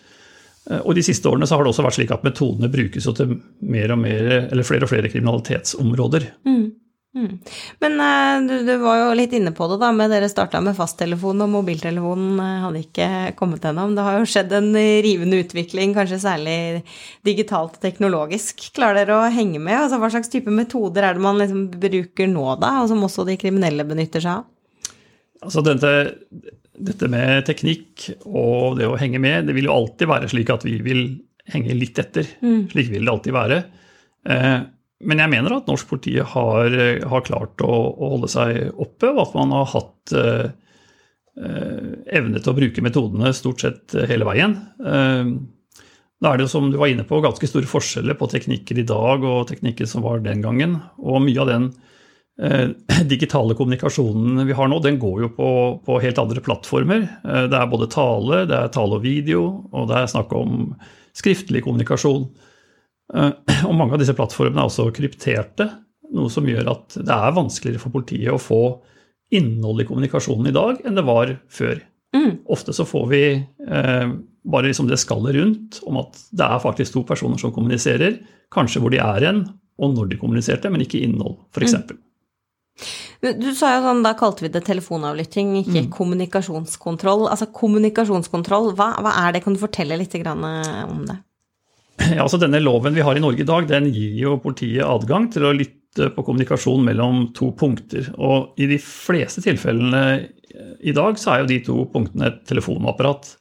Eh, 0.69 0.79
og 0.79 0.95
de 0.95 1.03
siste 1.05 1.27
årene 1.29 1.47
så 1.47 1.57
har 1.57 1.65
det 1.65 1.73
også 1.73 1.85
vært 1.85 1.99
slik 1.99 2.13
at 2.15 2.27
metodene 2.27 2.71
brukes 2.71 3.09
til 3.17 3.35
mer 3.59 3.95
og 3.95 4.03
mer, 4.03 4.31
eller 4.51 4.67
flere 4.67 4.87
og 4.87 4.93
flere 4.93 5.11
kriminalitetsområder. 5.11 6.29
Mm. 6.47 6.63
Mm. 7.11 7.39
Men 7.83 7.97
uh, 7.99 8.47
du, 8.47 8.53
du, 8.63 8.71
var 8.79 8.99
jo 9.01 9.07
litt 9.19 9.33
inne 9.35 9.51
på 9.55 9.67
det, 9.67 9.81
da, 9.81 9.89
med 9.95 10.13
dere 10.13 10.29
starta 10.31 10.61
med 10.63 10.77
fasttelefon, 10.77 11.43
og 11.43 11.51
mobiltelefonen 11.51 12.39
uh, 12.39 12.61
hadde 12.65 12.83
ikke 12.85 13.09
kommet 13.39 13.67
gjennom. 13.67 13.97
Det 13.97 14.05
har 14.05 14.19
jo 14.19 14.29
skjedd 14.31 14.55
en 14.55 14.69
rivende 15.03 15.41
utvikling, 15.43 15.95
kanskje 15.97 16.21
særlig 16.23 16.55
digitalt 17.27 17.75
og 17.79 17.83
teknologisk. 17.83 18.63
Klarer 18.77 19.03
dere 19.03 19.19
å 19.19 19.33
henge 19.33 19.59
med? 19.59 19.75
Altså, 19.81 19.99
hva 19.99 20.11
slags 20.13 20.31
type 20.31 20.53
metoder 20.55 21.09
er 21.09 21.19
det 21.19 21.25
man 21.25 21.41
liksom 21.41 21.67
bruker 21.75 22.31
nå, 22.31 22.47
da, 22.63 22.77
og 22.83 22.91
som 22.93 23.03
også 23.07 23.27
de 23.27 23.37
kriminelle 23.41 23.87
benytter 23.87 24.23
seg 24.23 24.39
av? 24.39 24.49
Altså 25.41 25.63
dette, 25.65 25.91
dette 26.77 27.07
med 27.09 27.47
teknikk 27.47 28.11
og 28.29 28.77
det 28.77 28.87
å 28.87 28.97
henge 28.99 29.19
med, 29.21 29.47
det 29.49 29.55
vil 29.57 29.67
jo 29.67 29.75
alltid 29.75 30.09
være 30.11 30.29
slik 30.31 30.51
at 30.53 30.65
vi 30.67 30.77
vil 30.85 31.01
henge 31.51 31.75
litt 31.75 31.99
etter. 31.99 32.27
Mm. 32.45 32.69
Slik 32.71 32.91
vil 32.93 33.03
det 33.03 33.13
alltid 33.13 33.35
være. 33.35 33.57
Eh, 34.29 34.59
men 35.03 35.21
jeg 35.23 35.31
mener 35.33 35.55
at 35.55 35.69
norsk 35.69 35.89
politi 35.89 36.17
har, 36.19 36.75
har 37.11 37.23
klart 37.27 37.63
å, 37.65 37.71
å, 37.71 38.11
holde 38.15 38.29
seg 38.31 38.59
oppe, 38.75 39.09
og 39.11 39.23
at 39.25 39.37
man 39.37 39.55
har 39.55 39.71
hatt 39.73 40.13
eh, 40.17 40.51
evne 42.11 42.41
til 42.41 42.51
å 42.51 42.57
bruke 42.57 42.83
metodene 42.85 43.33
stort 43.35 43.63
sett 43.63 43.97
hele 44.09 44.27
veien. 44.27 44.57
Eh, 44.83 45.33
da 46.21 46.29
er 46.29 46.37
det 46.37 46.45
jo, 46.45 46.51
som 46.53 46.67
du 46.69 46.77
var 46.77 46.91
inne 46.91 47.05
på, 47.07 47.21
ganske 47.23 47.47
store 47.49 47.69
forskjeller 47.69 48.17
på 48.19 48.29
teknikker 48.29 48.77
i 48.77 48.85
dag 48.85 49.23
og 49.25 49.47
teknikker 49.49 49.89
som 49.89 50.03
var 50.05 50.21
den 50.21 50.43
gangen. 50.43 50.77
Og 51.01 51.23
mye 51.25 51.41
av 51.41 51.49
den 51.49 51.67
eh, 52.37 52.69
digitale 53.13 53.57
kommunikasjonen 53.57 54.45
vi 54.45 54.57
har 54.57 54.69
nå, 54.69 54.77
den 54.85 55.01
går 55.01 55.25
jo 55.25 55.31
på, 55.33 55.49
på 55.81 55.97
helt 56.03 56.21
andre 56.21 56.43
plattformer. 56.45 57.07
Eh, 57.25 57.47
det 57.49 57.57
er 57.57 57.73
både 57.73 57.89
tale, 57.89 58.43
det 58.51 58.59
er 58.59 58.73
tale 58.75 58.99
og 58.99 59.05
video, 59.07 59.47
og 59.73 59.89
det 59.89 59.97
er 59.97 60.13
snakk 60.13 60.35
om 60.37 60.75
skriftlig 61.17 61.65
kommunikasjon. 61.65 62.29
Eh, 63.15 63.31
og 63.67 63.77
mange 63.77 63.95
av 63.95 64.01
disse 64.01 64.15
plattformene 64.17 64.63
er 64.63 64.71
også 64.71 64.89
krypterte, 64.95 65.69
noe 66.11 66.31
som 66.31 66.47
gjør 66.47 66.73
at 66.73 66.97
det 66.99 67.15
er 67.15 67.37
vanskeligere 67.37 67.81
for 67.81 67.93
politiet 67.93 68.33
å 68.33 68.41
få 68.41 68.63
innhold 69.31 69.83
i 69.83 69.87
kommunikasjonen 69.87 70.49
i 70.49 70.55
dag 70.55 70.81
enn 70.83 70.97
det 70.99 71.07
var 71.07 71.31
før. 71.51 71.79
Mm. 72.15 72.41
Ofte 72.51 72.75
så 72.75 72.83
får 72.87 73.05
vi 73.13 73.23
eh, 73.39 74.13
bare 74.51 74.67
liksom 74.67 74.89
det 74.89 74.99
skallet 74.99 75.37
rundt 75.37 75.79
om 75.87 76.01
at 76.01 76.19
det 76.35 76.47
er 76.47 76.63
faktisk 76.63 76.97
to 76.97 77.05
personer 77.07 77.39
som 77.39 77.53
kommuniserer. 77.55 78.19
Kanskje 78.51 78.81
hvor 78.83 78.91
de 78.91 78.99
er 78.99 79.27
hen, 79.29 79.45
og 79.81 79.95
når 79.95 80.11
de 80.11 80.19
kommuniserte, 80.19 80.71
men 80.71 80.83
ikke 80.83 80.99
innhold, 81.05 81.37
f.eks. 81.55 81.77
Mm. 81.79 82.01
Du 83.21 83.51
sa 83.53 83.75
jo 83.75 83.81
sånn, 83.85 84.01
Da 84.03 84.15
kalte 84.17 84.43
vi 84.43 84.49
det 84.51 84.63
telefonavlytting, 84.65 85.53
ikke 85.61 85.85
mm. 85.85 85.89
kommunikasjonskontroll. 85.93 87.27
Altså 87.29 87.47
Kommunikasjonskontroll, 87.53 88.71
hva, 88.75 88.95
hva, 89.03 89.13
er 89.23 89.35
det? 89.35 89.43
Kan 89.45 89.55
du 89.55 89.61
fortelle 89.61 89.99
litt 89.99 90.15
om 90.25 91.03
det? 91.07 91.19
Altså 92.23 92.39
Denne 92.41 92.61
loven 92.63 92.95
vi 92.97 93.05
har 93.05 93.17
i 93.17 93.23
Norge 93.23 93.43
i 93.43 93.47
dag, 93.47 93.67
den 93.69 93.89
gir 93.93 94.17
jo 94.19 94.39
politiet 94.43 94.87
adgang 94.87 95.29
til 95.33 95.47
å 95.47 95.55
lytte 95.55 96.11
på 96.15 96.23
kommunikasjon 96.23 96.83
mellom 96.87 97.27
to 97.37 97.51
punkter. 97.57 98.07
Og 98.15 98.55
i 98.61 98.69
de 98.71 98.77
fleste 98.81 99.43
tilfellene 99.43 100.03
i 100.79 100.93
dag 100.95 101.19
så 101.19 101.33
er 101.33 101.43
jo 101.43 101.51
de 101.51 101.59
to 101.65 101.77
punktene 101.91 102.29
et 102.29 102.41
telefonapparat. 102.49 103.35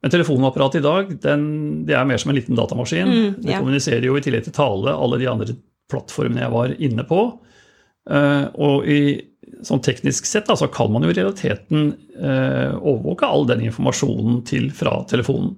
Men 0.00 0.12
telefonapparatet 0.14 0.80
i 0.80 0.84
dag 0.84 1.10
den, 1.22 1.42
det 1.88 1.96
er 1.96 2.06
mer 2.08 2.20
som 2.20 2.32
en 2.32 2.38
liten 2.38 2.56
datamaskin. 2.58 3.08
Mm, 3.08 3.16
yeah. 3.20 3.40
Det 3.44 3.58
kommuniserer 3.58 4.06
jo 4.08 4.16
i 4.16 4.24
tillegg 4.24 4.46
til 4.46 4.56
tale 4.56 4.94
alle 4.96 5.20
de 5.20 5.28
andre 5.30 5.56
plattformene 5.90 6.44
jeg 6.46 6.54
var 6.54 6.76
inne 6.78 7.06
på. 7.08 7.24
Uh, 8.10 8.46
og 8.56 8.88
i, 8.88 9.00
sånn 9.66 9.82
teknisk 9.84 10.28
sett 10.28 10.48
da, 10.48 10.56
så 10.56 10.70
kan 10.72 10.88
man 10.92 11.04
jo 11.04 11.12
i 11.12 11.18
realiteten 11.18 11.90
uh, 12.16 12.78
overvåke 12.78 13.28
all 13.28 13.44
den 13.50 13.66
informasjonen 13.68 14.40
til 14.48 14.70
fra 14.74 15.02
telefonen. 15.10 15.52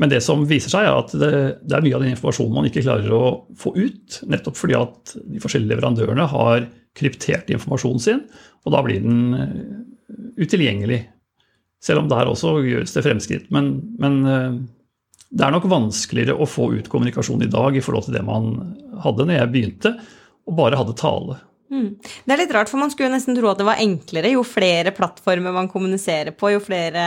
Men 0.00 0.08
det 0.08 0.22
som 0.24 0.46
viser 0.48 0.72
seg, 0.72 0.86
er 0.88 0.96
at 0.96 1.12
det, 1.12 1.30
er 1.76 1.84
mye 1.84 1.96
av 1.98 2.04
den 2.04 2.14
informasjonen 2.14 2.54
man 2.56 2.66
ikke 2.70 2.84
klarer 2.86 3.12
å 3.12 3.24
få 3.60 3.74
ut, 3.76 4.20
nettopp 4.32 4.56
fordi 4.56 4.78
at 4.78 5.14
de 5.20 5.42
forskjellige 5.42 5.74
leverandørene 5.74 6.24
har 6.32 6.64
kryptert 6.96 7.52
informasjonen 7.52 8.02
sin, 8.02 8.22
og 8.64 8.74
da 8.74 8.80
blir 8.86 9.04
den 9.04 9.18
eh, 9.36 9.58
utilgjengelig. 10.40 11.02
Selv 11.84 12.02
om 12.02 12.08
der 12.10 12.28
også 12.28 12.58
gjøres 12.64 12.92
det 12.96 13.04
fremskritt. 13.04 13.52
Men, 13.52 13.70
men 14.00 14.16
eh, 14.24 14.56
det 15.30 15.44
er 15.46 15.54
nok 15.54 15.68
vanskeligere 15.70 16.34
å 16.36 16.48
få 16.48 16.72
ut 16.78 16.88
kommunikasjon 16.90 17.44
i 17.44 17.52
dag 17.52 17.76
i 17.76 17.84
forhold 17.84 18.08
til 18.08 18.16
det 18.16 18.24
man 18.26 18.50
hadde 19.04 19.28
når 19.28 19.36
jeg 19.36 19.52
begynte, 19.52 19.94
og 20.48 20.56
bare 20.58 20.80
hadde 20.80 20.96
tale. 20.98 21.36
Mm. 21.70 21.90
Det 22.02 22.34
er 22.34 22.40
litt 22.40 22.52
rart, 22.54 22.70
for 22.70 22.82
man 22.82 22.90
skulle 22.90 23.08
jo 23.08 23.14
nesten 23.14 23.36
tro 23.38 23.50
at 23.50 23.60
det 23.60 23.66
var 23.68 23.82
enklere 23.82 24.32
jo 24.32 24.42
flere 24.46 24.90
plattformer 24.94 25.54
man 25.54 25.70
kommuniserer 25.70 26.34
på, 26.34 26.50
jo 26.56 26.62
flere 26.64 27.04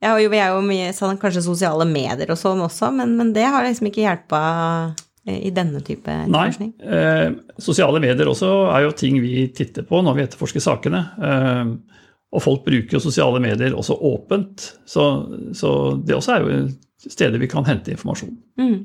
ja, 0.00 0.14
jo, 0.14 0.30
Vi 0.30 0.40
er 0.40 0.54
jo 0.54 0.62
mye 0.64 0.94
sånn, 0.96 1.18
kanskje 1.20 1.44
sosiale 1.44 1.84
medier 1.88 2.32
og 2.32 2.40
sånn 2.40 2.62
også, 2.64 2.90
men, 2.96 3.12
men 3.18 3.34
det 3.36 3.44
har 3.44 3.66
liksom 3.66 3.90
ikke 3.90 4.06
hjelpa 4.06 4.40
eh, 5.28 5.42
i 5.50 5.52
denne 5.54 5.82
type 5.84 6.16
forskning? 6.32 6.72
Nei. 6.80 7.02
Eh, 7.02 7.60
sosiale 7.60 8.00
medier 8.00 8.30
også 8.30 8.52
er 8.72 8.86
jo 8.86 8.96
ting 8.96 9.20
vi 9.24 9.48
titter 9.52 9.84
på 9.88 10.00
når 10.04 10.16
vi 10.16 10.26
etterforsker 10.28 10.64
sakene. 10.64 11.04
Eh, 11.20 11.76
og 12.28 12.44
folk 12.44 12.66
bruker 12.66 12.98
jo 12.98 13.00
sosiale 13.00 13.40
medier 13.40 13.76
også 13.76 13.96
åpent. 14.04 14.66
Så, 14.88 15.04
så 15.56 15.70
det 16.04 16.16
også 16.16 16.34
er 16.34 16.44
jo 16.44 16.58
steder 16.98 17.40
vi 17.40 17.48
kan 17.50 17.66
hente 17.66 17.92
informasjon. 17.94 18.34
Mm. 18.58 18.78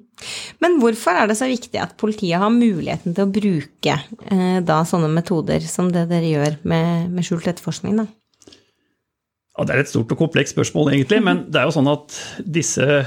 Men 0.63 0.77
hvorfor 0.79 1.17
er 1.17 1.27
det 1.27 1.37
så 1.39 1.49
viktig 1.49 1.79
at 1.81 1.95
politiet 1.99 2.39
har 2.39 2.53
muligheten 2.53 3.15
til 3.15 3.25
å 3.25 3.33
bruke 3.33 3.95
eh, 4.29 4.59
da 4.63 4.83
sånne 4.87 5.09
metoder 5.11 5.65
som 5.65 5.89
det 5.91 6.05
dere 6.11 6.29
gjør 6.29 6.59
med, 6.69 7.09
med 7.11 7.27
skjult 7.27 7.49
etterforskning? 7.49 7.99
da? 8.03 8.07
Ja, 9.57 9.65
Det 9.65 9.75
er 9.75 9.83
et 9.83 9.91
stort 9.91 10.13
og 10.13 10.21
komplekst 10.21 10.55
spørsmål, 10.55 10.93
egentlig. 10.93 11.19
Men 11.25 11.45
det 11.51 11.59
er 11.59 11.67
jo 11.67 11.75
sånn 11.75 11.91
at 11.91 12.15
disse 12.45 13.03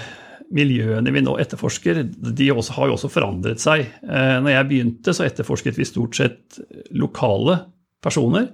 miljøene 0.55 1.11
vi 1.11 1.25
nå 1.25 1.39
etterforsker, 1.43 2.05
de 2.07 2.53
også, 2.53 2.77
har 2.77 2.91
jo 2.91 2.99
også 2.99 3.11
forandret 3.11 3.63
seg. 3.63 3.89
Eh, 4.05 4.37
når 4.43 4.53
jeg 4.53 4.69
begynte, 4.69 5.17
så 5.17 5.27
etterforsket 5.27 5.79
vi 5.79 5.89
stort 5.89 6.19
sett 6.19 6.61
lokale 6.95 7.63
personer 8.05 8.51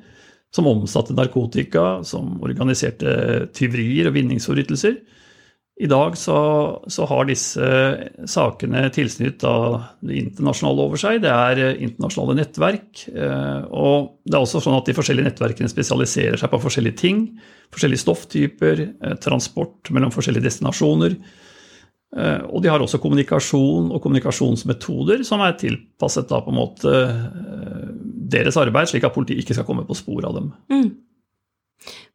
som 0.52 0.68
omsatte 0.68 1.16
narkotika, 1.16 2.02
som 2.04 2.37
organiserte 2.44 3.49
tyverier 3.56 4.11
og 4.11 4.16
vinningsforbrytelser. 4.18 5.00
I 5.82 5.88
dag 5.88 6.16
så, 6.21 6.37
så, 6.87 7.06
har 7.09 7.26
disse 7.26 7.68
sakene 8.28 8.85
tilsnitt 8.92 9.42
av 9.49 9.80
det 10.04 10.18
internasjonale 10.21 10.85
over 10.85 11.00
seg. 11.00 11.23
Det 11.25 11.32
er 11.32 11.61
eh, 11.62 11.78
internasjonale 11.87 12.37
nettverk. 12.38 13.06
Eh, 13.09 13.62
og 13.73 14.12
det 14.28 14.37
er 14.37 14.44
også 14.44 14.61
sånn 14.62 14.76
at 14.76 14.87
de 14.87 14.94
forskjellige 14.94 15.30
nettverkene 15.30 15.73
spesialiserer 15.73 16.37
seg 16.38 16.52
på 16.52 16.61
forskjellige 16.62 17.00
ting. 17.00 17.25
Forskjellige 17.73 18.04
stofftyper, 18.04 18.85
eh, 18.85 19.16
transport 19.25 19.90
mellom 19.97 20.12
forskjellige 20.14 20.50
destinasjoner. 20.50 21.16
Og 22.12 22.59
de 22.61 22.68
har 22.68 22.82
også 22.85 22.99
kommunikasjon 23.00 23.87
og 23.88 24.02
kommunikasjonsmetoder 24.04 25.23
som 25.25 25.40
er 25.40 25.54
tilpasset 25.56 26.26
da 26.28 26.42
på 26.44 26.52
en 26.52 26.59
måte 26.59 26.90
deres 28.33 28.59
arbeid, 28.61 28.91
slik 28.91 29.07
at 29.07 29.15
politiet 29.15 29.43
ikke 29.43 29.57
skal 29.59 29.69
komme 29.69 29.87
på 29.89 29.97
sporet 29.99 30.29
av 30.29 30.39
dem. 30.39 30.53
Mm. 30.73 30.91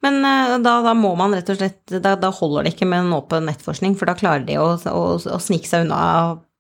Men 0.06 0.20
uh, 0.24 0.58
da, 0.64 0.80
da, 0.86 0.94
må 0.98 1.14
man 1.20 1.36
rett 1.36 1.50
og 1.52 1.60
slett 1.60 1.98
da, 2.04 2.16
da, 2.20 2.32
holder 2.34 2.68
det 2.68 2.76
ikke 2.76 2.90
med 2.90 3.06
en 3.06 3.16
åpen 3.18 3.48
nettforskning, 3.50 3.98
for 4.00 4.10
da 4.10 4.18
klarer 4.18 4.46
de 4.48 4.60
å, 4.62 4.74
å, 4.78 5.06
å, 5.18 5.40
snike 5.44 5.70
seg 5.70 5.88
unna 5.88 6.02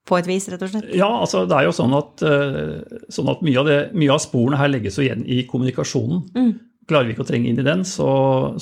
på 0.08 0.18
et 0.20 0.30
vis, 0.30 0.48
rett 0.52 0.64
og 0.64 0.72
slett? 0.72 0.88
Ja, 0.96 1.10
altså 1.10 1.44
det 1.48 1.58
er 1.58 1.68
jo 1.68 1.76
sånn 1.76 1.96
at, 1.98 2.24
uh, 2.26 3.02
sånn 3.14 3.34
at 3.34 3.44
mye, 3.46 3.60
av 3.62 3.70
det, 3.70 3.82
mye, 3.98 4.14
av 4.16 4.24
sporene 4.24 4.60
her 4.60 4.72
legges 4.72 5.00
jo 5.00 5.06
igjen 5.06 5.26
i 5.28 5.44
kommunikasjonen. 5.50 6.24
Mm. 6.38 6.56
Klarer 6.88 7.10
vi 7.10 7.18
ikke 7.18 7.26
å 7.26 7.28
trenge 7.28 7.50
inn 7.52 7.60
i 7.60 7.66
den, 7.68 7.82
så, 7.84 8.12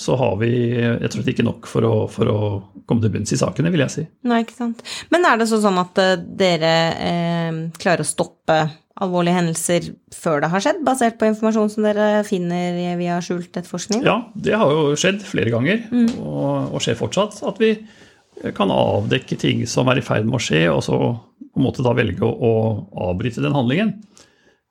så 0.01 0.15
har 0.17 0.39
vi 0.41 0.49
rett 0.81 1.11
og 1.11 1.19
slett 1.19 1.35
ikke 1.35 1.45
nok 1.45 1.67
for 1.69 1.85
å, 1.85 1.97
for 2.09 2.31
å, 2.31 2.39
komme 2.89 3.03
til 3.03 3.13
bunns 3.13 3.33
i 3.33 3.37
sakene, 3.37 3.69
vil 3.73 3.83
jeg 3.85 3.93
si. 3.93 4.05
Nei, 4.29 4.41
ikke 4.43 4.57
sant. 4.57 4.81
Men 5.13 5.27
er 5.29 5.37
det 5.37 5.47
sånn 5.49 5.77
at 5.81 6.01
uh, 6.01 6.15
dere 6.37 6.73
eh, 7.01 7.61
klarer 7.81 8.01
å 8.03 8.09
stoppe 8.09 8.57
alvorlige 9.03 9.35
hendelser 9.35 9.89
før 10.15 10.41
det 10.43 10.49
har 10.53 10.63
skjedd, 10.63 10.81
basert 10.87 11.17
på 11.19 11.27
informasjon 11.27 11.71
som 11.73 11.85
dere 11.87 12.23
finner 12.27 12.95
via 12.99 13.19
skjult 13.23 13.51
etterforskning? 13.51 14.05
Ja, 14.07 14.21
det 14.35 14.55
har 14.59 14.71
jo 14.71 14.95
skjedd 14.99 15.23
flere 15.27 15.51
ganger, 15.53 15.83
mm. 15.91 16.17
og, 16.21 16.49
og, 16.71 16.77
skjer 16.83 16.99
fortsatt. 16.99 17.41
At 17.47 17.59
vi 17.61 17.73
kan 18.55 18.71
avdekke 18.71 19.37
ting 19.39 19.65
som 19.69 19.91
er 19.91 19.99
i 19.99 20.05
ferd 20.05 20.27
med 20.27 20.39
å 20.39 20.43
skje, 20.43 20.65
og 20.71 20.83
så 20.85 20.99
på 20.99 21.59
en 21.59 21.65
måte 21.67 21.83
da 21.85 21.95
velge 21.95 22.23
å, 22.23 22.31
å 22.31 23.09
avbryte 23.09 23.43
den 23.43 23.55
handlingen. 23.55 23.97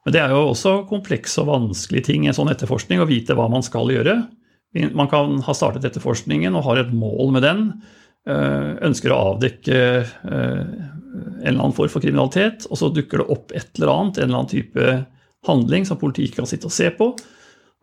Men 0.04 0.16
det 0.16 0.20
er 0.20 0.32
jo 0.34 0.50
også 0.50 0.82
komplekse 0.88 1.40
og 1.40 1.48
vanskelige 1.48 2.10
ting 2.10 2.24
i 2.24 2.32
en 2.32 2.36
sånn 2.36 2.52
etterforskning, 2.52 3.00
å 3.00 3.08
vite 3.08 3.36
hva 3.36 3.48
man 3.52 3.64
skal 3.64 3.92
gjøre. 3.92 4.18
Man 4.96 5.08
kan 5.08 5.38
ha 5.46 5.54
startet 5.56 5.86
etterforskningen 5.88 6.56
og 6.58 6.66
har 6.66 6.82
et 6.82 6.92
mål 6.92 7.32
med 7.36 7.44
den. 7.46 7.62
Eh, 8.24 8.68
ønsker 8.86 9.12
å 9.12 9.20
avdekke 9.34 9.78
eh, 10.00 10.60
en 10.64 11.44
eller 11.44 11.60
annen 11.60 11.76
form 11.76 11.90
for 11.92 12.00
kriminalitet, 12.00 12.64
og 12.70 12.80
så 12.80 12.88
dukker 12.88 13.20
det 13.20 13.28
opp 13.34 13.52
et 13.52 13.76
eller 13.76 13.92
annet, 13.92 14.18
en 14.18 14.28
eller 14.30 14.38
annen 14.40 14.52
type 14.54 14.94
handling 15.44 15.84
som 15.84 16.00
politiet 16.00 16.30
ikke 16.30 16.40
kan 16.40 16.48
sitte 16.48 16.70
og 16.70 16.72
se 16.72 16.88
på. 16.96 17.10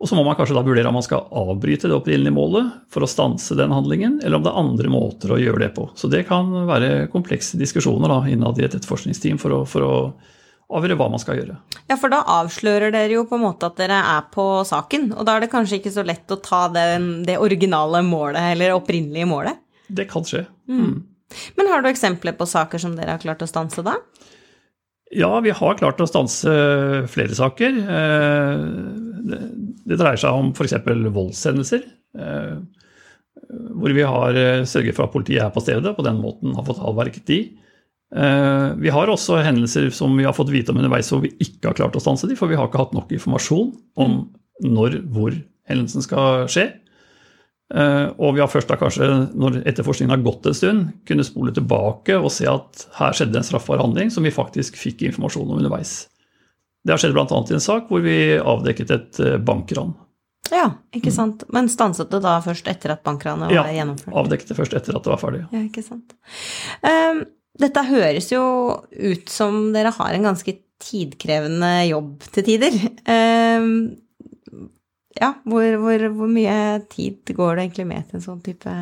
Og 0.02 0.10
så 0.10 0.18
må 0.18 0.24
man 0.26 0.34
kanskje 0.34 0.56
da 0.56 0.64
vurdere 0.66 0.90
om 0.90 0.96
man 0.98 1.06
skal 1.06 1.28
avbryte 1.30 1.86
det 1.86 1.94
opprinnelige 1.94 2.34
målet 2.34 2.72
for 2.90 3.06
å 3.06 3.10
stanse 3.10 3.54
den 3.54 3.70
handlingen, 3.70 4.18
eller 4.18 4.40
om 4.40 4.42
det 4.42 4.50
er 4.50 4.62
andre 4.64 4.90
måter 4.90 5.30
å 5.30 5.38
gjøre 5.38 5.62
det 5.62 5.70
på. 5.76 5.86
Så 5.94 6.10
det 6.10 6.24
kan 6.26 6.50
være 6.66 7.06
komplekse 7.12 7.60
diskusjoner 7.60 8.10
da, 8.10 8.18
innad 8.26 8.58
i 8.58 8.66
et 8.66 8.74
etterforskningsteam 8.74 9.38
for 9.38 9.54
å, 9.54 9.62
for 9.62 9.86
å 9.86 9.94
avgjøre 10.74 10.98
hva 10.98 11.06
man 11.12 11.22
skal 11.22 11.38
gjøre. 11.38 11.60
Ja, 11.86 11.94
for 11.94 12.10
da 12.10 12.24
avslører 12.40 12.90
dere 12.90 13.14
jo 13.14 13.28
på 13.30 13.38
en 13.38 13.46
måte 13.46 13.70
at 13.70 13.78
dere 13.78 14.02
er 14.16 14.26
på 14.34 14.48
saken, 14.66 15.12
og 15.14 15.22
da 15.28 15.36
er 15.36 15.46
det 15.46 15.54
kanskje 15.54 15.78
ikke 15.78 15.94
så 15.94 16.02
lett 16.02 16.34
å 16.34 16.42
ta 16.42 16.64
den, 16.74 17.12
det 17.28 17.38
originale 17.38 18.02
målet, 18.02 18.56
eller 18.56 18.74
opprinnelige 18.74 19.30
målet? 19.30 19.62
Det 19.92 20.08
kan 20.10 20.26
skje. 20.28 20.46
Mm. 20.70 20.84
mm. 20.84 21.00
Men 21.56 21.70
har 21.72 21.80
du 21.80 21.88
eksempler 21.88 22.34
på 22.36 22.44
saker 22.44 22.80
som 22.82 22.92
dere 22.96 23.14
har 23.14 23.22
klart 23.22 23.40
å 23.44 23.48
stanse 23.48 23.84
da? 23.86 23.94
Ja, 25.12 25.32
vi 25.44 25.52
har 25.52 25.76
klart 25.76 26.00
å 26.00 26.08
stanse 26.08 26.52
flere 27.12 27.36
saker. 27.36 27.80
Eh, 27.96 28.62
det 29.88 29.98
dreier 30.00 30.20
seg 30.20 30.32
om 30.32 30.52
f.eks. 30.56 30.78
voldshendelser. 31.12 31.82
Eh, 32.16 32.54
hvor 33.76 33.92
vi 33.92 34.06
har 34.08 34.38
eh, 34.40 34.64
sørget 34.68 34.96
for 34.96 35.06
at 35.06 35.12
politiet 35.12 35.44
er 35.44 35.52
på 35.52 35.60
stedet, 35.64 35.84
og 35.90 35.98
på 35.98 36.06
den 36.06 36.22
måten 36.22 36.56
har 36.56 36.64
fått 36.68 36.80
avverget 36.80 37.28
de. 37.28 37.42
Vi 38.12 38.90
har 38.92 39.08
også 39.08 39.38
hendelser 39.40 39.86
som 39.96 40.12
vi 40.18 40.26
har 40.26 40.34
fått 40.36 40.50
vite 40.52 40.68
om 40.68 40.76
underveis 40.76 41.08
hvor 41.08 41.22
vi 41.22 41.30
ikke 41.40 41.70
har 41.70 41.78
klart 41.78 41.94
å 41.96 42.02
stanse 42.02 42.28
de, 42.28 42.34
for 42.36 42.50
vi 42.50 42.58
har 42.60 42.66
ikke 42.68 42.82
hatt 42.82 42.92
nok 42.92 43.14
informasjon 43.16 43.70
om 44.04 44.18
når, 44.60 44.98
hvor 45.14 45.32
hendelsen 45.70 46.04
skal 46.04 46.44
skje. 46.52 46.66
Eh, 47.72 48.08
og 48.20 48.34
vi 48.36 48.42
har 48.42 48.50
først 48.52 48.68
da 48.68 48.76
kanskje, 48.76 49.06
når 49.38 49.60
etterforskningen 49.64 50.12
har 50.12 50.24
gått 50.26 50.46
en 50.50 50.56
stund, 50.58 50.88
kunne 51.08 51.24
spole 51.24 51.54
tilbake 51.56 52.18
og 52.20 52.28
se 52.34 52.44
at 52.50 52.86
her 52.98 53.16
skjedde 53.16 53.40
en 53.40 53.46
straffbar 53.48 53.80
handling 53.80 54.10
som 54.12 54.26
vi 54.26 54.32
faktisk 54.34 54.76
fikk 54.80 55.06
informasjon 55.08 55.48
om 55.48 55.58
underveis. 55.62 55.94
Det 56.84 56.92
har 56.92 57.00
skjedd 57.00 57.14
bl.a. 57.16 57.26
i 57.30 57.54
en 57.56 57.62
sak 57.62 57.88
hvor 57.88 58.02
vi 58.04 58.16
avdekket 58.38 58.90
et 58.96 59.20
eh, 59.24 59.36
bankran. 59.40 59.94
Ja, 60.52 60.66
ikke 60.92 61.12
sant. 61.14 61.46
Men 61.54 61.70
stanset 61.72 62.10
det 62.12 62.18
da 62.24 62.34
først 62.44 62.66
etter 62.68 62.92
at 62.92 63.04
bankranet 63.06 63.48
var 63.48 63.54
Ja, 63.54 63.76
gjennomført? 63.78 64.12
avdekket 64.20 64.50
det 64.50 64.56
først 64.58 64.74
etter 64.76 64.98
at 64.98 65.06
det 65.06 65.12
var 65.14 65.20
ferdig. 65.22 65.44
Ja, 65.54 65.62
ikke 65.64 65.84
sant. 65.86 66.12
Um, 66.84 67.22
dette 67.62 67.84
høres 67.88 68.28
jo 68.34 68.42
ut 68.90 69.32
som 69.32 69.70
dere 69.72 69.94
har 69.96 70.12
en 70.18 70.26
ganske 70.28 70.56
tidkrevende 70.82 71.70
jobb 71.88 72.26
til 72.34 72.44
tider. 72.50 72.76
Ehm, 73.08 73.72
ja, 75.20 75.32
hvor, 75.44 75.64
hvor, 75.82 76.04
hvor 76.16 76.30
mye 76.30 76.58
tid 76.92 77.34
går 77.36 77.56
det 77.56 77.66
egentlig 77.66 77.88
med 77.88 78.06
til 78.08 78.18
en 78.18 78.24
sånn 78.24 78.44
type 78.44 78.76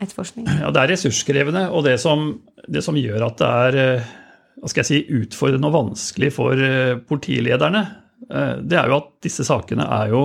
etterforskning? 0.00 0.48
Ja, 0.48 0.70
Det 0.72 0.82
er 0.82 0.92
ressurskrevende, 0.94 1.66
og 1.70 1.84
det 1.86 1.98
som, 2.02 2.30
det 2.68 2.84
som 2.86 2.98
gjør 2.98 3.26
at 3.28 3.42
det 3.42 3.50
er 3.66 3.78
eh, 3.82 4.80
si, 4.86 5.02
utfordrende 5.20 5.68
og 5.68 5.76
vanskelig 5.76 6.32
for 6.36 6.60
eh, 6.60 6.96
politilederne, 7.08 7.84
eh, 8.30 8.56
det 8.64 8.80
er 8.80 8.90
jo 8.90 9.02
at 9.02 9.12
disse 9.26 9.46
sakene 9.46 9.86
er 10.00 10.14
jo, 10.14 10.24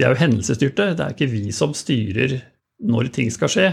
er 0.00 0.12
jo 0.12 0.20
hendelsesstyrte. 0.20 0.92
Det 0.98 1.06
er 1.06 1.16
ikke 1.16 1.32
vi 1.32 1.48
som 1.54 1.74
styrer 1.76 2.38
når 2.84 3.12
ting 3.14 3.32
skal 3.32 3.52
skje. 3.52 3.68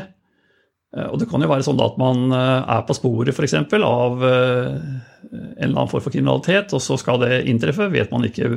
Og 0.91 1.15
det 1.21 1.25
kan 1.31 1.39
jo 1.39 1.47
være 1.47 1.63
sånn 1.63 1.79
at 1.79 1.95
man 1.95 2.33
er 2.35 2.81
på 2.83 2.93
sporet 2.97 3.31
f.eks. 3.31 3.53
av 3.55 4.23
en 4.27 4.89
eller 5.31 5.69
annen 5.71 5.89
form 5.89 6.03
for 6.03 6.11
kriminalitet, 6.11 6.73
og 6.75 6.83
så 6.83 6.97
skal 6.99 7.21
det 7.23 7.45
inntreffe. 7.47 7.87
Vet 7.93 8.11
man 8.11 8.27
ikke 8.27 8.49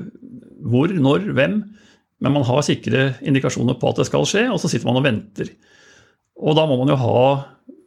hvor, 0.67 0.91
når, 0.91 1.29
hvem. 1.39 1.55
Men 2.23 2.37
man 2.37 2.47
har 2.47 2.63
sikre 2.65 3.15
indikasjoner 3.27 3.79
på 3.81 3.91
at 3.91 4.03
det 4.03 4.09
skal 4.09 4.27
skje, 4.29 4.45
og 4.53 4.61
så 4.63 4.71
sitter 4.71 4.89
man 4.89 5.01
og 5.01 5.07
venter. 5.07 5.51
Og 6.41 6.57
da 6.59 6.67
må 6.69 6.79
man 6.81 6.91
jo 6.91 6.99
ha 6.99 7.25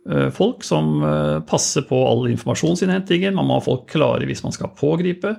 eh, 0.09 0.27
folk 0.35 0.65
som 0.67 0.97
eh, 1.03 1.37
passer 1.47 1.85
på 1.87 1.99
all 2.09 2.27
informasjonsinnhentingen. 2.31 3.35
Man 3.37 3.47
må 3.47 3.59
ha 3.59 3.65
folk 3.65 3.87
klare 3.91 4.27
hvis 4.27 4.43
man 4.45 4.55
skal 4.55 4.75
pågripe. 4.77 5.35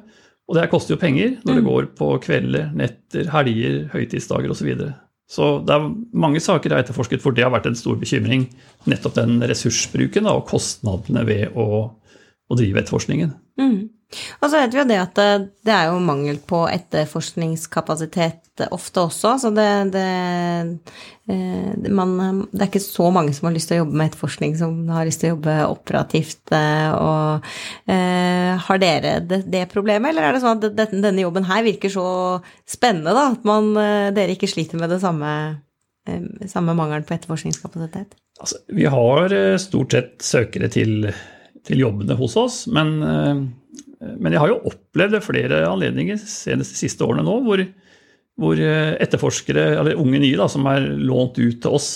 Og 0.49 0.57
det 0.57 0.64
her 0.64 0.73
koster 0.73 0.95
jo 0.95 1.00
penger 1.00 1.37
når 1.45 1.59
det 1.59 1.66
går 1.66 1.90
på 1.99 2.14
kvelder, 2.25 2.71
netter, 2.76 3.28
helger, 3.35 3.83
høytidsdager 3.92 4.49
osv. 4.49 4.62
Så, 4.62 4.66
videre. 4.71 4.95
så 5.28 5.49
det 5.61 5.75
er 5.76 5.90
mange 6.25 6.40
saker 6.40 6.71
jeg 6.71 6.78
har 6.78 6.87
etterforsket 6.87 7.25
hvor 7.25 7.37
det 7.37 7.45
har 7.45 7.52
vært 7.52 7.68
en 7.68 7.76
stor 7.76 7.99
bekymring. 8.00 8.47
Nettopp 8.88 9.18
den 9.18 9.37
ressursbruken 9.45 10.25
da, 10.25 10.38
og 10.38 10.49
kostnadene 10.49 11.26
ved 11.28 11.52
å, 11.52 11.85
å 12.49 12.59
drive 12.59 12.83
etterforskningen. 12.83 13.33
Mm. 13.61 13.78
Og 14.40 14.49
så 14.49 14.57
vet 14.57 14.73
vi 14.73 14.81
jo 14.81 14.87
det 14.88 14.97
at 15.02 15.19
det, 15.19 15.33
det 15.69 15.73
er 15.75 15.90
jo 15.90 15.99
mangel 16.00 16.38
på 16.49 16.62
etterforskningskapasitet 16.73 18.62
ofte 18.73 19.02
også. 19.05 19.35
Så 19.43 19.50
det, 19.52 19.67
det, 19.93 20.05
eh, 21.28 21.90
man, 21.93 22.14
det 22.49 22.62
er 22.64 22.71
ikke 22.71 22.83
så 22.83 23.11
mange 23.14 23.37
som 23.37 23.50
har 23.50 23.55
lyst 23.59 23.69
til 23.69 23.76
å 23.76 23.83
jobbe 23.83 24.00
med 24.00 24.09
etterforskning, 24.09 24.57
som 24.59 24.81
har 24.95 25.05
lyst 25.07 25.21
til 25.23 25.28
å 25.28 25.35
jobbe 25.37 25.59
operativt. 25.69 26.40
eh, 26.57 26.88
Og 26.97 27.52
eh, 27.93 28.57
har 28.64 28.83
dere 28.83 29.19
det, 29.28 29.43
det 29.52 29.67
problemet, 29.75 30.14
eller 30.14 30.31
er 30.31 30.38
det 30.38 30.45
sånn 30.47 30.64
at 30.64 30.83
denne 30.97 31.26
jobben 31.26 31.49
her 31.50 31.69
virker 31.69 31.93
så 31.93 32.09
spennende 32.64 33.12
da, 33.12 33.31
at 33.37 33.45
man, 33.49 33.75
dere 33.76 34.33
ikke 34.33 34.49
sliter 34.49 34.81
med 34.81 34.88
det 34.95 35.02
samme, 35.05 35.33
samme 36.49 36.73
mangelen 36.73 37.05
på 37.05 37.19
etterforskningskapasitet? 37.19 38.17
Altså, 38.40 38.62
vi 38.73 38.88
har 38.88 39.35
stort 39.61 39.93
sett 39.93 40.14
søkere 40.25 40.73
til, 40.73 41.11
til 41.68 41.84
jobbene 41.84 42.16
hos 42.18 42.37
oss, 42.40 42.62
men, 42.72 42.94
eh, 43.04 44.12
men 44.16 44.34
jeg 44.34 44.42
har 44.42 44.52
jo 44.52 44.62
opplevd 44.70 45.20
flere 45.25 45.62
anledninger, 45.68 46.20
senest 46.20 46.75
de 46.75 46.80
siste 46.80 47.04
årene 47.04 47.26
nå, 47.26 47.38
hvor, 47.46 47.64
hvor 48.40 48.62
eh, 48.62 48.94
etterforskere, 49.04 49.70
eller 49.80 50.00
unge 50.00 50.22
nye, 50.22 50.38
da, 50.40 50.48
som 50.50 50.66
er 50.70 50.87
lånt 50.98 51.40
ut 51.40 51.60
til 51.62 51.78
oss, 51.78 51.90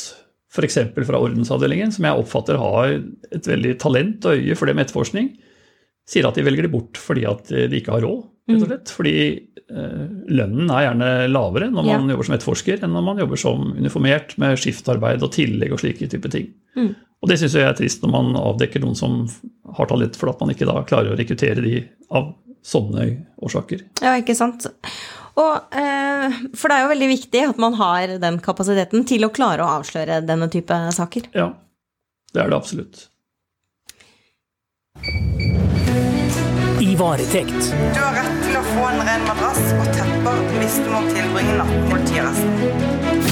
f.eks. 0.52 0.82
fra 1.08 1.20
ordensavdelingen, 1.22 1.94
som 1.94 2.04
jeg 2.04 2.20
oppfatter 2.20 2.58
har 2.60 2.98
et 3.32 3.48
veldig 3.48 3.78
talent 3.80 4.28
og 4.28 4.36
øye 4.36 4.56
for 4.58 4.68
det 4.68 4.76
med 4.76 4.84
etterforskning, 4.84 5.32
sier 6.08 6.28
at 6.28 6.36
de 6.36 6.44
velger 6.44 6.66
det 6.66 6.72
bort 6.72 6.98
fordi 7.00 7.24
at 7.30 7.48
de 7.48 7.78
ikke 7.78 7.94
har 7.94 8.04
råd, 8.04 8.26
rett 8.50 8.64
og 8.64 8.68
slett. 8.68 8.92
Fordi 8.92 9.14
eh, 9.22 9.51
lønnen 9.72 10.68
er 10.70 10.84
gjerne 10.86 11.10
lavere 11.32 11.70
når 11.70 11.86
man 11.86 12.08
Ja. 12.08 12.14
jobber 12.14 12.24
som 12.28 12.34
etterforsker, 12.36 12.82
enn 12.84 12.92
når 12.92 13.04
man 13.06 13.18
jobber 13.22 13.40
som 13.40 13.72
uniformert 13.78 14.36
med 14.38 14.58
skiftarbeid 14.60 15.22
og 15.22 15.32
tillegg 15.32 15.72
og 15.72 15.80
slike 15.80 16.08
type 16.12 16.28
ting. 16.30 16.52
Mm. 16.76 16.94
Og 17.22 17.28
det 17.28 17.38
syns 17.38 17.54
jeg 17.54 17.62
er 17.68 17.74
trist 17.78 18.02
når 18.02 18.10
man 18.10 18.34
avdekker 18.36 18.80
noen 18.82 18.96
som 18.98 19.28
har 19.76 19.86
talent, 19.86 20.16
for 20.18 20.28
at 20.32 20.40
man 20.40 20.50
ikke 20.50 20.66
da 20.66 20.82
klarer 20.82 21.12
å 21.14 21.18
rekruttere 21.18 21.62
de 21.62 21.88
av 22.10 22.34
sånne 22.62 23.24
årsaker. 23.42 23.80
Ja, 24.02 24.16
ikke 24.20 24.34
sant. 24.36 24.66
Og, 25.36 25.62
eh, 25.72 26.30
for 26.54 26.68
det 26.68 26.76
er 26.76 26.82
jo 26.82 26.92
veldig 26.92 27.08
viktig 27.08 27.48
at 27.48 27.58
man 27.58 27.74
har 27.74 28.18
den 28.18 28.38
kapasiteten 28.38 29.06
til 29.08 29.24
å 29.24 29.32
klare 29.32 29.64
å 29.64 29.80
avsløre 29.80 30.20
denne 30.26 30.50
type 30.50 30.74
saker. 30.92 31.30
Ja, 31.32 31.52
det 32.34 32.42
er 32.44 32.50
det 32.50 32.58
absolutt. 32.58 33.08
I 36.82 36.94
varetekt. 36.98 37.70
Du 37.94 38.00
har 38.00 38.14
rett 38.18 38.41
til 38.52 38.60
å 38.60 38.68
få 38.68 38.82
en 38.84 38.98
ren 39.06 39.22
madrass 39.24 39.60
og 39.78 39.86
tepper 39.96 40.40
hvis 40.58 40.74
du 40.84 40.88
må 40.92 40.98
tilbringe 41.08 41.54
natten 41.56 41.78
i 41.78 41.88
politiarresten. 41.88 43.30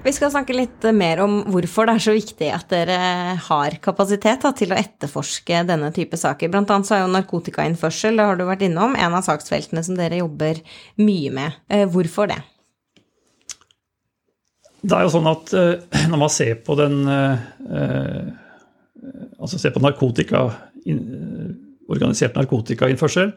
Vi 0.00 0.12
skal 0.16 0.32
snakke 0.32 0.56
litt 0.56 0.86
mer 0.96 1.20
om 1.22 1.36
hvorfor 1.52 1.86
det 1.86 1.94
er 1.94 2.02
så 2.02 2.14
viktig 2.16 2.48
at 2.56 2.66
dere 2.72 2.96
har 3.46 3.76
kapasitet 3.84 4.42
da, 4.42 4.50
til 4.56 4.72
å 4.74 4.78
etterforske 4.80 5.60
denne 5.68 5.92
type 5.94 6.18
saker. 6.18 6.50
Blant 6.50 6.72
annet 6.74 6.88
så 6.88 6.96
er 6.96 7.04
jo 7.04 7.12
narkotikainnførsel, 7.14 8.18
det 8.18 8.26
har 8.32 8.40
du 8.40 8.46
vært 8.48 8.64
innom, 8.66 8.96
en 8.98 9.14
av 9.20 9.22
saksfeltene 9.28 9.84
som 9.86 10.00
dere 10.00 10.18
jobber 10.24 10.58
mye 10.98 11.30
med. 11.36 11.60
Eh, 11.70 11.84
Hvorfor 11.92 12.32
det? 12.32 12.40
Det 14.80 14.96
er 14.96 15.06
jo 15.06 15.14
sånn 15.14 15.30
at 15.30 15.54
eh, 15.54 16.02
når 16.10 16.22
man 16.24 16.34
ser 16.34 16.58
på 16.66 16.74
den 16.80 17.04
eh, 17.06 18.36
Altså 19.40 19.56
ser 19.56 19.72
på 19.72 19.80
narkotika, 19.80 20.42
organisert 21.90 22.36
narkotikainnførsel, 22.38 23.32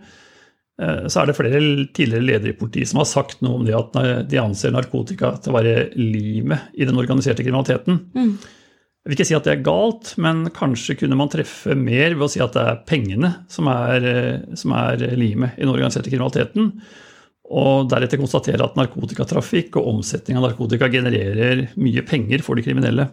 eh, 0.82 1.06
så 1.08 1.22
er 1.22 1.30
det 1.30 1.38
flere 1.38 1.62
tidligere 1.96 2.28
ledere 2.28 2.54
i 2.54 2.58
politiet 2.58 2.92
som 2.92 3.02
har 3.02 3.10
sagt 3.10 3.42
noe 3.46 3.60
om 3.60 3.68
det 3.68 3.78
at 3.78 4.02
eh, 4.02 4.18
de 4.30 4.42
anser 4.42 4.76
narkotika 4.76 5.36
til 5.42 5.54
å 5.54 5.58
være 5.58 5.78
limet 6.00 6.74
i 6.78 6.88
den 6.90 7.00
organiserte 7.00 7.46
kriminaliteten. 7.46 8.04
Jeg 9.04 9.12
vil 9.12 9.18
ikke 9.18 9.28
si 9.28 9.36
at 9.36 9.48
det 9.48 9.52
er 9.58 9.66
galt, 9.66 10.14
men 10.24 10.46
kanskje 10.56 10.96
kunne 11.02 11.18
man 11.20 11.32
treffe 11.32 11.76
mer 11.76 12.14
ved 12.16 12.24
å 12.24 12.30
si 12.32 12.40
at 12.44 12.54
det 12.56 12.62
er 12.64 12.84
pengene 12.88 13.34
som 13.52 13.68
er, 13.72 14.06
eh, 14.08 14.54
som 14.60 14.76
er 14.80 15.10
limet 15.20 15.58
i 15.58 15.66
den 15.66 15.74
organiserte 15.74 16.14
kriminaliteten. 16.14 16.72
Og 17.54 17.90
deretter 17.92 18.22
konstatere 18.22 18.64
at 18.64 18.78
narkotikatrafikk 18.80 19.76
og 19.78 19.90
omsetning 19.98 20.40
av 20.40 20.48
narkotika 20.48 20.88
genererer 20.90 21.68
mye 21.76 22.06
penger 22.08 22.42
for 22.46 22.56
de 22.56 22.64
kriminelle. 22.66 23.10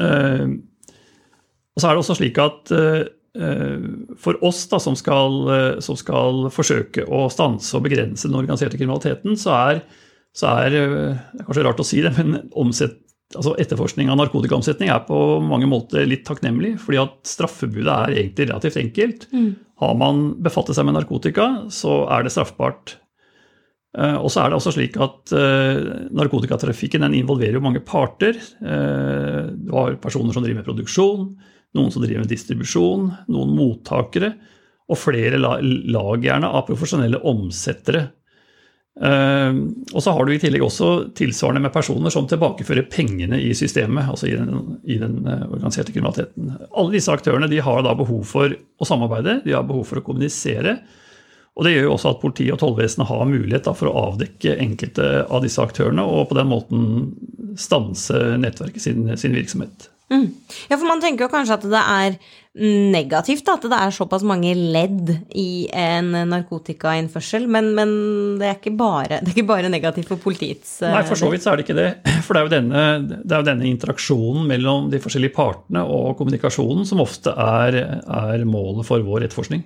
Eh, 0.00 0.46
og 1.76 1.82
så 1.82 1.88
er 1.88 1.96
det 1.96 2.02
også 2.02 2.16
slik 2.18 2.38
at 2.42 2.72
eh, 2.74 3.02
eh, 3.38 3.84
for 4.20 4.40
oss 4.46 4.64
da, 4.70 4.80
som, 4.82 4.96
skal, 4.98 5.36
eh, 5.54 5.82
som 5.84 5.98
skal 5.98 6.48
forsøke 6.54 7.06
å 7.06 7.26
stanse 7.32 7.76
og 7.78 7.84
begrense 7.86 8.28
den 8.28 8.38
organiserte 8.40 8.80
kriminaliteten, 8.80 9.38
så 9.38 9.54
er, 9.58 9.84
så 10.36 10.56
er 10.64 10.74
Det 10.74 10.82
er 11.40 11.46
kanskje 11.46 11.66
rart 11.68 11.82
å 11.82 11.86
si 11.86 12.02
det, 12.02 12.12
men 12.18 12.50
omsett, 12.58 12.98
altså 13.36 13.54
etterforskning 13.62 14.10
av 14.10 14.18
narkotikaomsetning 14.18 14.90
er 14.90 15.04
på 15.06 15.18
mange 15.46 15.68
måter 15.70 16.08
litt 16.08 16.24
takknemlig, 16.26 16.74
fordi 16.82 16.98
at 17.04 17.20
straffebudet 17.30 17.92
er 17.94 18.16
egentlig 18.16 18.48
relativt 18.48 18.80
enkelt. 18.80 19.28
Har 19.80 19.94
man 19.96 20.32
befattet 20.42 20.74
seg 20.76 20.88
med 20.88 20.98
narkotika, 20.98 21.46
så 21.70 22.02
er 22.10 22.26
det 22.26 22.34
straffbart. 22.34 22.96
Og 23.94 24.26
så 24.30 24.42
er 24.42 24.50
det 24.50 24.58
også 24.58 24.72
slik 24.74 24.98
at 25.02 25.32
narkotikatrafikken 26.14 27.06
den 27.06 27.16
involverer 27.22 27.56
jo 27.58 27.62
mange 27.64 27.82
parter. 27.86 28.34
Du 28.58 29.72
har 29.74 29.96
personer 30.02 30.34
som 30.34 30.44
driver 30.44 30.60
med 30.60 30.68
produksjon, 30.68 31.24
noen 31.76 31.92
som 31.94 32.02
driver 32.02 32.24
med 32.24 32.32
distribusjon, 32.32 33.10
noen 33.30 33.52
mottakere, 33.56 34.34
og 34.90 34.98
flere 34.98 35.38
la- 35.38 35.60
lag 35.62 36.24
av 36.42 36.64
profesjonelle 36.66 37.20
omsettere. 37.30 38.08
Eh, 39.00 39.52
Og 39.94 40.02
så 40.02 40.12
har 40.12 40.26
du 40.26 40.32
i 40.34 40.38
tillegg 40.42 40.64
også 40.66 41.14
tilsvarende 41.14 41.62
med 41.62 41.72
personer 41.72 42.10
som 42.10 42.26
tilbakefører 42.26 42.88
pengene 42.90 43.38
i 43.40 43.52
systemet, 43.54 44.08
altså 44.10 44.26
i 44.28 44.34
den, 44.34 44.80
i 44.84 44.98
den 44.98 45.20
eh, 45.26 45.46
organiserte 45.46 45.92
kriminaliteten. 45.94 46.56
Alle 46.74 46.92
disse 46.96 47.12
aktørene 47.14 47.48
har 47.62 47.82
da 47.86 47.94
behov 47.94 48.24
for 48.26 48.50
å 48.50 48.88
samarbeide, 48.88 49.40
de 49.44 49.54
har 49.54 49.62
behov 49.68 49.86
for 49.86 50.00
å 50.00 50.04
kommunisere. 50.04 50.80
Og 51.56 51.64
Det 51.64 51.72
gjør 51.74 51.86
jo 51.86 51.94
også 51.94 52.10
at 52.10 52.20
politiet 52.22 52.52
og 52.54 52.60
tollvesenet 52.62 53.08
har 53.10 53.26
mulighet 53.30 53.70
for 53.76 53.90
å 53.90 54.04
avdekke 54.10 54.58
enkelte 54.62 55.08
av 55.28 55.42
disse 55.44 55.62
aktørene, 55.62 56.02
og 56.02 56.28
på 56.30 56.38
den 56.38 56.50
måten 56.50 56.84
stanse 57.58 58.36
nettverket 58.40 58.82
sin, 58.84 59.06
sin 59.18 59.34
virksomhet. 59.34 59.88
Mm. 60.10 60.26
Ja, 60.66 60.76
for 60.76 60.88
man 60.88 61.02
tenker 61.02 61.26
jo 61.26 61.32
kanskje 61.32 61.56
at 61.56 61.66
det 61.70 61.80
er 61.80 62.16
negativt 62.58 63.44
da, 63.46 63.54
at 63.54 63.66
det 63.70 63.76
er 63.78 63.92
såpass 63.94 64.24
mange 64.26 64.50
ledd 64.58 65.12
i 65.38 65.68
en 65.70 66.10
narkotikainnførsel, 66.32 67.46
men, 67.46 67.68
men 67.76 67.92
det, 68.40 68.48
er 68.48 68.58
ikke 68.58 68.74
bare, 68.74 69.20
det 69.20 69.30
er 69.30 69.36
ikke 69.36 69.50
bare 69.52 69.70
negativt 69.70 70.10
for 70.10 70.18
politiets 70.18 70.80
eh, 70.82 70.90
Nei, 70.90 71.04
for 71.06 71.20
så 71.20 71.30
vidt 71.30 71.46
så 71.46 71.52
er 71.52 71.60
det 71.60 71.68
ikke 71.68 71.78
det. 71.78 71.90
For 72.26 72.34
det 72.34 72.40
er 72.40 72.48
jo 72.48 72.52
denne, 72.56 72.82
er 73.22 73.36
jo 73.36 73.46
denne 73.46 73.70
interaksjonen 73.70 74.50
mellom 74.50 74.90
de 74.90 74.98
forskjellige 75.02 75.34
partene 75.36 75.84
og 75.86 76.16
kommunikasjonen 76.18 76.86
som 76.88 77.02
ofte 77.02 77.34
er, 77.34 77.78
er 78.02 78.44
målet 78.46 78.86
for 78.88 79.02
vår 79.06 79.28
etterforskning. 79.28 79.62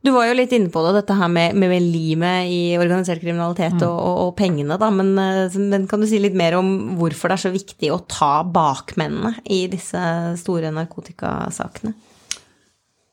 Du 0.00 0.08
var 0.14 0.30
jo 0.30 0.36
litt 0.38 0.52
inne 0.56 0.70
på 0.72 0.80
det, 0.86 0.94
dette 0.96 1.12
her 1.18 1.28
med, 1.28 1.56
med 1.60 1.74
limet 1.84 2.48
i 2.48 2.60
organisert 2.80 3.20
kriminalitet 3.20 3.74
Mm. 3.76 3.82
og, 3.84 3.98
og, 4.00 4.20
og 4.24 4.30
pengene, 4.38 4.78
da. 4.80 4.88
Men, 4.94 5.10
eh, 5.20 5.58
men 5.60 5.84
kan 5.90 6.00
du 6.00 6.06
si 6.08 6.18
litt 6.22 6.36
mer 6.38 6.56
om 6.56 6.70
hvorfor 6.96 7.28
det 7.28 7.36
er 7.36 7.42
så 7.44 7.52
viktig 7.52 7.90
å 7.92 8.00
ta 8.08 8.40
bakmennene 8.48 9.34
i 9.44 9.66
disse 9.68 10.00
store 10.40 10.72
narkotikasakene? 10.72 11.92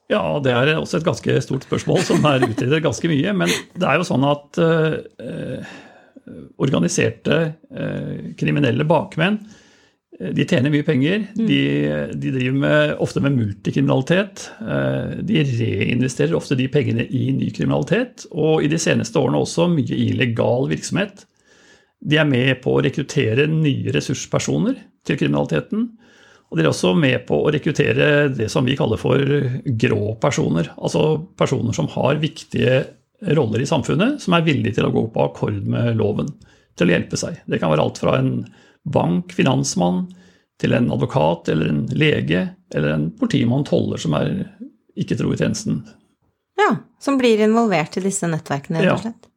Ja, 0.07 0.21
det 0.39 0.53
er 0.55 0.71
også 0.79 1.01
et 1.01 1.07
ganske 1.09 1.35
stort 1.43 1.67
spørsmål 1.67 1.99
som 2.07 2.23
er 2.29 2.45
utredet 2.47 2.79
ganske 2.85 3.09
mye. 3.11 3.33
Men 3.35 3.51
det 3.75 3.83
er 3.83 3.99
jo 3.99 4.07
sånn 4.07 4.23
at 4.23 4.59
eh, 4.63 5.67
organiserte 6.63 7.39
eh, 7.75 8.31
kriminelle 8.39 8.87
bakmenn 8.87 9.41
eh, 9.43 9.56
de 10.17 10.45
tjener 10.49 10.73
mye 10.73 10.85
penger. 10.85 11.27
De, 11.37 11.59
de 12.17 12.31
driver 12.33 12.55
med, 12.57 12.93
ofte 13.05 13.21
med 13.21 13.35
multikriminalitet. 13.37 14.47
Eh, 14.61 15.19
De 15.27 15.43
reinvesterer 15.45 16.33
ofte 16.37 16.57
de 16.57 16.65
pengene 16.73 17.05
i 17.05 17.27
ny 17.37 17.51
kriminalitet, 17.53 18.25
og 18.31 18.65
i 18.65 18.71
de 18.71 18.79
seneste 18.81 19.19
årene 19.21 19.43
også 19.43 19.67
mye 19.69 19.99
illegal 20.07 20.65
virksomhet. 20.71 21.27
De 22.01 22.17
er 22.17 22.29
med 22.29 22.59
på 22.63 22.75
å 22.77 22.81
rekruttere 22.85 23.47
nye 23.51 23.93
ressurspersoner 23.93 24.77
til 25.05 25.21
kriminaliteten. 25.21 25.87
Og 26.47 26.57
de 26.57 26.63
er 26.63 26.71
også 26.71 26.93
med 26.97 27.25
på 27.27 27.41
å 27.43 27.49
rekruttere 27.53 28.27
det 28.33 28.47
som 28.53 28.65
vi 28.65 28.77
kaller 28.79 28.99
for 29.01 29.21
grå 29.83 30.13
personer. 30.21 30.71
Altså 30.77 31.17
personer 31.37 31.75
som 31.75 31.89
har 31.93 32.21
viktige 32.21 32.85
roller 33.37 33.61
i 33.61 33.67
samfunnet, 33.69 34.21
som 34.23 34.33
er 34.37 34.45
villige 34.45 34.77
til 34.77 34.87
å 34.87 34.93
gå 34.93 35.07
på 35.13 35.25
akkord 35.25 35.59
med 35.67 35.97
loven 35.99 36.29
til 36.77 36.87
å 36.89 36.93
hjelpe 36.93 37.19
seg. 37.19 37.41
Det 37.49 37.59
kan 37.61 37.73
være 37.73 37.83
alt 37.85 37.99
fra 38.01 38.15
en 38.21 38.31
bank, 38.93 39.33
finansmann, 39.35 40.05
til 40.61 40.73
en 40.73 40.89
advokat 40.93 41.51
eller 41.53 41.69
en 41.69 41.85
lege 41.93 42.47
eller 42.73 42.95
en 42.95 43.07
politimann, 43.19 43.65
toller, 43.67 44.01
som 44.01 44.15
er 44.17 44.31
ikke 44.97 45.17
tro 45.19 45.31
i 45.33 45.39
tjenesten. 45.39 45.83
Ja, 46.57 46.71
som 46.99 47.19
blir 47.19 47.41
involvert 47.45 47.99
i 47.99 48.03
disse 48.03 48.29
nettverkene, 48.29 48.81
rett 48.81 48.95
og 48.95 49.03
slett. 49.05 49.27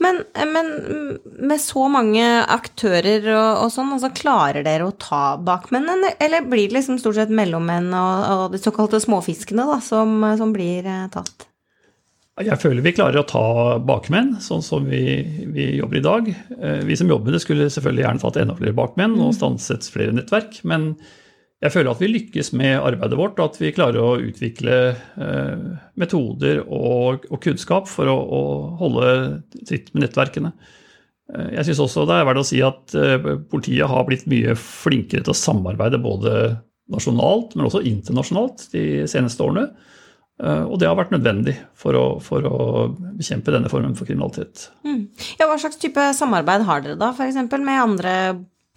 Men, 0.00 0.22
men 0.32 0.70
med 1.44 1.60
så 1.60 1.84
mange 1.92 2.24
aktører 2.48 3.26
og, 3.34 3.66
og 3.66 3.72
sånn, 3.74 3.92
altså 3.92 4.08
klarer 4.16 4.64
dere 4.64 4.86
å 4.88 4.96
ta 4.96 5.36
bakmennene, 5.36 6.14
eller 6.22 6.46
blir 6.48 6.70
det 6.70 6.78
liksom 6.78 6.96
stort 7.02 7.18
sett 7.18 7.34
mellommenn 7.34 7.90
og, 7.92 8.24
og 8.32 8.44
de 8.54 8.62
såkalte 8.62 9.02
småfiskene 9.04 9.66
da, 9.68 9.76
som, 9.84 10.16
som 10.40 10.54
blir 10.56 10.88
eh, 10.88 11.04
tatt? 11.12 11.49
Jeg 12.40 12.56
føler 12.62 12.84
vi 12.84 12.92
klarer 12.96 13.20
å 13.20 13.28
ta 13.28 13.44
bakmenn, 13.84 14.36
sånn 14.40 14.62
som 14.64 14.86
vi, 14.88 15.20
vi 15.52 15.66
jobber 15.76 15.98
i 15.98 16.04
dag. 16.04 16.28
Eh, 16.56 16.80
Vi 16.88 16.96
som 16.96 17.10
jobber 17.10 17.28
med 17.28 17.36
det, 17.36 17.42
skulle 17.44 17.68
selvfølgelig 17.72 18.04
gjerne 18.06 18.22
tatt 18.22 18.38
enda 18.40 18.56
flere 18.56 18.76
bakmenn 18.76 19.18
og 19.20 19.34
stanset 19.36 19.88
flere 19.92 20.14
nettverk. 20.16 20.60
Men 20.64 20.94
jeg 21.60 21.74
føler 21.74 21.92
at 21.92 22.00
vi 22.00 22.08
lykkes 22.08 22.52
med 22.56 22.78
arbeidet 22.80 23.18
vårt, 23.20 23.36
og 23.36 23.50
at 23.50 23.60
vi 23.60 23.72
klarer 23.76 24.00
å 24.00 24.14
utvikle 24.24 24.78
eh, 24.96 25.66
metoder 26.00 26.62
og, 26.64 27.26
og 27.28 27.42
kunnskap 27.44 27.90
for 27.90 28.08
å, 28.08 28.16
å 28.16 28.42
holde 28.80 29.12
tritt 29.68 29.92
med 29.92 30.06
nettverkene. 30.06 30.54
Eh, 31.34 31.52
Jeg 31.58 31.68
syns 31.68 31.84
også 31.84 32.08
det 32.08 32.22
er 32.22 32.26
verdt 32.30 32.44
å 32.46 32.48
si 32.54 32.64
at 32.64 32.96
politiet 33.52 33.90
har 33.92 34.08
blitt 34.08 34.24
mye 34.30 34.56
flinkere 34.56 35.26
til 35.26 35.36
å 35.36 35.40
samarbeide 35.44 36.00
både 36.00 36.34
nasjonalt, 36.90 37.52
men 37.54 37.68
også 37.68 37.84
internasjonalt 37.86 38.70
de 38.72 39.04
seneste 39.10 39.44
årene. 39.44 39.68
Eh, 40.40 40.62
Og 40.72 40.78
det 40.80 40.88
har 40.88 40.96
vært 40.96 41.12
nødvendig 41.12 41.56
for 41.76 41.96
å, 41.98 42.04
for 42.24 42.46
å 42.48 42.58
bekjempe 43.18 43.52
denne 43.52 43.68
formen 43.72 43.96
for 43.98 44.08
kriminalitet. 44.08 44.68
Ja, 45.38 45.46
hva 45.50 45.58
slags 45.60 45.76
type 45.82 46.00
samarbeid 46.16 46.64
har 46.68 46.80
dere 46.84 46.96
da, 47.00 47.10
f.eks. 47.12 47.36
med 47.58 47.76
andre 47.82 48.14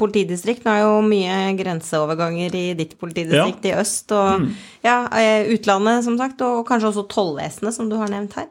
politidistrikt? 0.01 0.65
Nå 0.65 0.73
er 0.73 0.81
jo 0.83 0.95
mye 1.05 1.35
grenseoverganger 1.59 2.55
i 2.57 2.65
ditt 2.75 2.97
politidistrikt 2.99 3.67
i 3.69 3.75
øst, 3.79 4.11
og 4.11 4.49
ja, 4.83 5.03
eh, 5.19 5.47
utlandet 5.55 6.03
som 6.07 6.17
sagt, 6.19 6.41
og 6.43 6.65
kanskje 6.67 6.89
også 6.91 7.05
tollvesenet, 7.13 7.75
som 7.77 7.87
du 7.91 7.95
har 8.01 8.11
nevnt 8.11 8.35
her. 8.39 8.49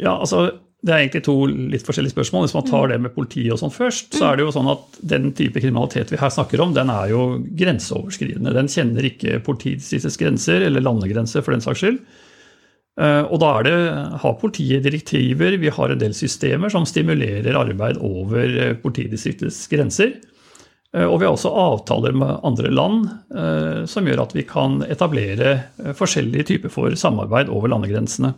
Ja, 0.00 0.18
altså 0.18 0.50
Det 0.80 0.94
er 0.94 1.02
egentlig 1.02 1.20
to 1.26 1.34
litt 1.44 1.84
forskjellige 1.84 2.14
spørsmål. 2.14 2.46
Hvis 2.46 2.54
man 2.56 2.64
tar 2.64 2.86
det 2.88 2.96
med 3.04 3.12
politiet 3.12 3.52
og 3.52 3.58
sånn 3.60 3.72
først, 3.74 4.14
så 4.16 4.30
er 4.30 4.38
det 4.38 4.46
jo 4.46 4.52
sånn 4.54 4.70
at 4.72 4.94
den 5.10 5.26
type 5.36 5.60
kriminalitet 5.60 6.08
vi 6.08 6.16
her 6.16 6.30
snakker 6.32 6.62
om, 6.64 6.72
den 6.72 6.88
er 6.88 7.10
jo 7.10 7.18
grenseoverskridende. 7.52 8.54
Den 8.56 8.70
kjenner 8.72 9.04
ikke 9.04 9.42
politidistriktets 9.44 10.16
grenser, 10.16 10.64
eller 10.64 10.80
landegrenser 10.80 11.44
for 11.44 11.52
den 11.52 11.60
saks 11.60 11.82
skyld. 11.84 11.98
Eh, 13.00 13.22
Og 13.32 13.40
da 13.40 13.52
det, 13.64 13.76
har 14.22 14.40
politiet 14.40 14.84
direktiver, 14.84 15.56
vi 15.56 15.72
har 15.72 15.92
en 15.92 16.00
del 16.00 16.14
systemer 16.16 16.72
som 16.72 16.84
stimulerer 16.88 17.56
arbeid 17.56 18.00
over 18.04 18.44
eh, 18.50 18.74
politidistriktets 18.76 19.62
grenser. 19.72 20.18
Eh, 20.92 21.06
Og 21.06 21.20
vi 21.20 21.26
har 21.26 21.32
også 21.32 21.54
avtaler 21.54 22.12
med 22.12 22.40
andre 22.44 22.70
land 22.70 23.08
som 23.88 24.06
gjør 24.06 24.24
at 24.24 24.32
vi 24.34 24.42
kan 24.44 24.80
etablere 24.90 25.52
forskjellige 25.96 26.48
typer 26.50 26.72
for 26.72 26.94
samarbeid 26.98 27.48
over 27.48 27.70
landegrensene. 27.70 28.34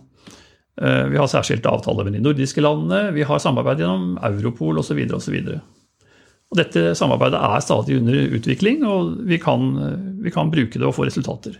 Vi 0.76 1.18
har 1.18 1.28
særskilte 1.28 1.68
avtaler 1.68 2.06
med 2.06 2.14
de 2.16 2.22
nordiske 2.24 2.62
landene, 2.64 3.12
vi 3.12 3.24
har 3.28 3.40
samarbeid 3.42 3.82
gjennom 3.82 4.14
Europol 4.24 4.78
osv. 4.80 5.00
osv. 5.16 5.36
Dette 6.56 6.84
samarbeidet 6.96 7.40
er 7.40 7.64
stadig 7.64 7.98
under 7.98 8.36
utvikling, 8.38 8.84
og 8.88 9.18
vi 9.28 9.40
kan, 9.40 9.66
vi 10.24 10.32
kan 10.32 10.52
bruke 10.52 10.78
det 10.78 10.88
og 10.88 10.94
få 10.96 11.08
resultater. 11.08 11.58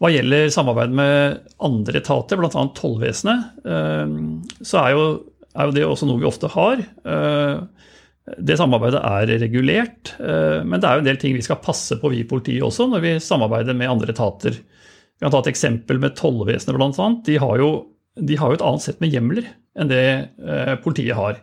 Hva 0.00 0.08
gjelder 0.14 0.48
samarbeid 0.48 0.94
med 0.96 1.42
andre 1.60 2.00
etater, 2.00 2.38
bl.a. 2.40 2.62
tollvesenet, 2.76 3.60
eh, 3.68 4.14
så 4.64 4.80
er 4.80 4.94
jo, 4.94 5.02
er 5.52 5.68
jo 5.68 5.76
det 5.76 5.84
også 5.84 6.08
noe 6.08 6.22
vi 6.22 6.28
ofte 6.30 6.48
har. 6.54 6.80
Eh, 7.04 7.60
Det 8.30 8.54
samarbeidet 8.56 9.00
er 9.02 9.30
regulert, 9.42 10.12
eh, 10.22 10.60
men 10.62 10.78
det 10.80 10.86
er 10.86 10.96
jo 10.96 11.02
en 11.02 11.08
del 11.08 11.18
ting 11.20 11.34
vi 11.34 11.42
skal 11.42 11.58
passe 11.60 11.96
på, 11.98 12.12
vi 12.12 12.20
i 12.22 12.28
politiet 12.28 12.62
også, 12.62 12.86
når 12.88 13.00
vi 13.02 13.12
samarbeider 13.18 13.74
med 13.74 13.90
andre 13.90 14.12
etater. 14.14 14.54
Vi 14.54 15.24
kan 15.24 15.32
ta 15.34 15.40
et 15.42 15.50
eksempel 15.50 15.98
med 16.00 16.14
tollvesenet, 16.16 16.76
bl.a. 16.78 17.08
De, 17.26 17.36
de 17.36 18.36
har 18.38 18.52
jo 18.52 18.56
et 18.56 18.64
annet 18.64 18.86
sett 18.86 19.00
med 19.02 19.10
hjemler 19.12 19.48
enn 19.76 19.90
det 19.90 20.04
politiet 20.84 21.16
har. 21.18 21.40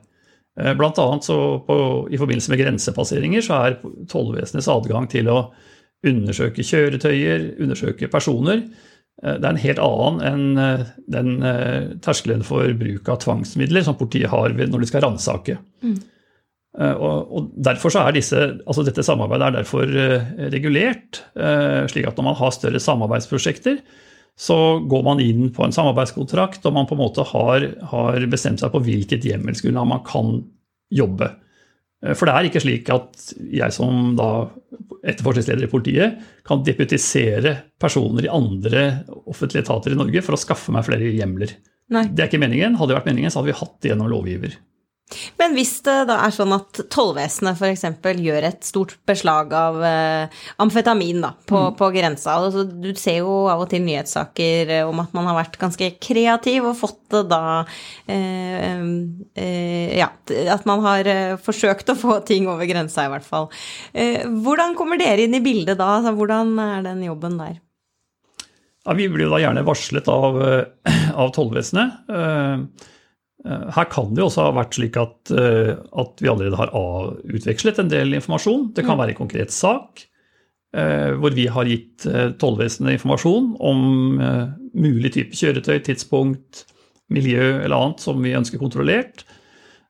Blant 0.79 0.97
annet 0.97 1.27
så 1.27 1.37
på, 1.67 1.75
I 2.09 2.17
forbindelse 2.17 2.49
med 2.53 2.61
grensepasseringer 2.63 3.43
så 3.45 3.59
er 3.59 3.77
tollvesenets 4.09 4.69
adgang 4.71 5.05
til 5.11 5.29
å 5.29 5.37
undersøke 6.05 6.65
kjøretøyer, 6.65 7.55
undersøke 7.61 8.09
personer. 8.11 8.61
eh, 9.23 9.37
Det 9.37 9.45
er 9.45 9.49
en 9.49 9.63
helt 9.63 9.79
annen 9.79 10.21
enn 10.21 10.57
eh, 10.57 10.85
den 11.07 11.43
eh, 11.43 11.97
terskelen 12.01 12.43
for 12.43 12.69
bruk 12.77 13.09
av 13.09 13.21
tvangsmidler 13.23 13.83
som 13.83 13.97
politiet 13.97 14.29
har 14.29 14.53
når 14.53 14.79
de 14.79 14.87
skal 14.87 15.01
ransake. 15.01 15.57
Mm. 15.81 15.97
Og, 16.77 17.47
derfor 17.57 17.89
så 17.89 18.03
er 18.05 18.13
disse, 18.13 18.37
altså 18.37 18.83
dette 18.85 19.01
samarbeidet 19.01 19.47
er 19.47 19.53
derfor 19.55 19.87
regulert, 20.53 21.23
slik 21.89 22.05
at 22.05 22.19
når 22.19 22.25
man 22.27 22.37
har 22.37 22.51
større 22.53 22.77
samarbeidsprosjekter, 22.77 23.79
så 24.37 24.57
går 24.85 25.01
man 25.07 25.23
inn 25.23 25.47
på 25.55 25.65
en 25.65 25.73
samarbeidskontrakt, 25.73 26.61
og 26.69 26.75
man 26.75 26.85
på 26.85 26.93
en 26.93 27.01
måte 27.01 27.25
har, 27.31 27.65
har 27.81 28.27
bestemt 28.29 28.61
seg 28.61 28.69
på 28.75 28.83
hvilket 28.85 29.25
hjemmelsgrunnlag 29.25 29.89
man 29.89 30.03
kan 30.05 30.35
jobbe. 30.93 31.31
Eh, 32.03 32.13
For 32.17 32.29
det 32.29 32.35
er 32.35 32.49
ikke 32.49 32.63
slik 32.63 32.91
at 32.93 33.31
jeg 33.37 33.75
som 33.75 34.13
da 34.17 34.29
etterforskningsleder 35.07 35.67
i 35.67 35.71
politiet 35.71 36.21
kan 36.47 36.63
deputisere 36.65 37.55
personer 37.79 38.27
i 38.27 38.31
andre 38.33 38.87
offentlige 39.25 39.63
etater 39.65 39.93
i 39.93 39.99
Norge 39.99 40.23
for 40.25 40.35
å 40.35 40.41
skaffe 40.41 40.73
meg 40.75 40.85
flere 40.87 41.13
hjemler. 41.13 41.53
Nei. 41.93 42.07
Det 42.11 42.23
er 42.23 42.31
ikke 42.31 42.41
meningen. 42.43 42.75
Hadde 42.75 42.91
det 42.91 42.99
vært 42.99 43.11
meningen, 43.11 43.31
så 43.31 43.39
hadde 43.39 43.53
vi 43.53 43.59
hatt 43.61 43.77
det 43.81 43.93
gjennom 43.93 44.11
lovgiver. 44.11 44.57
Men 45.39 45.53
hvis 45.55 45.77
det 45.85 45.95
da 46.09 46.17
er 46.25 46.33
sånn 46.35 46.51
at 46.51 46.81
tollvesenet 46.91 47.55
f.eks. 47.55 47.85
gjør 48.19 48.47
et 48.49 48.65
stort 48.67 48.97
beslag 49.07 49.53
av 49.55 49.77
eh, 49.87 50.39
amfetamin 50.59 51.21
da, 51.23 51.29
på, 51.47 51.61
på 51.79 51.87
grensa 51.95 52.35
altså, 52.35 52.65
Du 52.67 52.89
ser 52.99 53.21
jo 53.21 53.37
av 53.47 53.63
og 53.63 53.69
til 53.71 53.85
nyhetssaker 53.85 54.73
eh, 54.79 54.87
om 54.87 54.99
at 54.99 55.13
man 55.15 55.29
har 55.29 55.37
vært 55.39 55.55
ganske 55.61 55.89
kreativ 56.03 56.67
og 56.67 56.75
fått 56.81 56.99
det 57.15 57.21
da 57.31 57.41
eh, 58.11 58.75
eh, 59.39 59.95
Ja, 59.95 60.09
at 60.51 60.67
man 60.67 60.83
har 60.83 61.07
eh, 61.07 61.37
forsøkt 61.39 61.93
å 61.93 61.97
få 61.97 62.19
ting 62.27 62.49
over 62.51 62.67
grensa, 62.67 63.07
i 63.07 63.13
hvert 63.13 63.25
fall. 63.25 63.47
Eh, 63.95 64.27
hvordan 64.27 64.75
kommer 64.75 64.99
dere 64.99 65.23
inn 65.23 65.39
i 65.39 65.43
bildet 65.43 65.79
da? 65.79 65.93
Altså, 66.01 66.11
hvordan 66.19 66.51
er 66.59 66.83
den 66.89 67.05
jobben 67.07 67.39
der? 67.39 67.55
Ja, 68.83 68.95
vi 68.95 69.07
blir 69.11 69.27
jo 69.27 69.31
da 69.37 69.39
gjerne 69.39 69.63
varslet 69.67 70.11
av, 70.11 70.37
av 71.23 71.33
tollvesenet. 71.35 72.03
Eh, 73.45 73.69
Her 73.75 73.89
kan 73.91 74.13
det 74.13 74.23
jo 74.23 74.29
også 74.31 74.47
ha 74.47 74.53
vært 74.57 74.77
slik 74.77 74.97
at, 74.99 75.31
eh, 75.31 75.73
at 75.77 76.23
vi 76.23 76.31
allerede 76.31 76.57
har 76.59 76.73
utvekslet 77.27 77.81
en 77.81 77.91
del 77.91 78.15
informasjon. 78.17 78.71
Det 78.73 78.85
kan 78.87 78.97
være 78.99 79.13
en 79.13 79.21
konkret 79.21 79.53
sak 79.53 80.05
eh, 80.73 81.13
hvor 81.17 81.35
vi 81.35 81.47
har 81.51 81.69
gitt 81.69 82.07
tollvesenet 82.41 82.97
informasjon 82.97 83.53
om 83.59 83.85
mulig 84.77 85.13
type 85.15 85.37
kjøretøy, 85.37 85.79
tidspunkt, 85.85 86.65
miljø 87.13 87.63
eller 87.63 87.77
annet 87.77 88.03
som 88.03 88.19
vi 88.21 88.35
ønsker 88.35 88.59
kontrollert. 88.59 89.23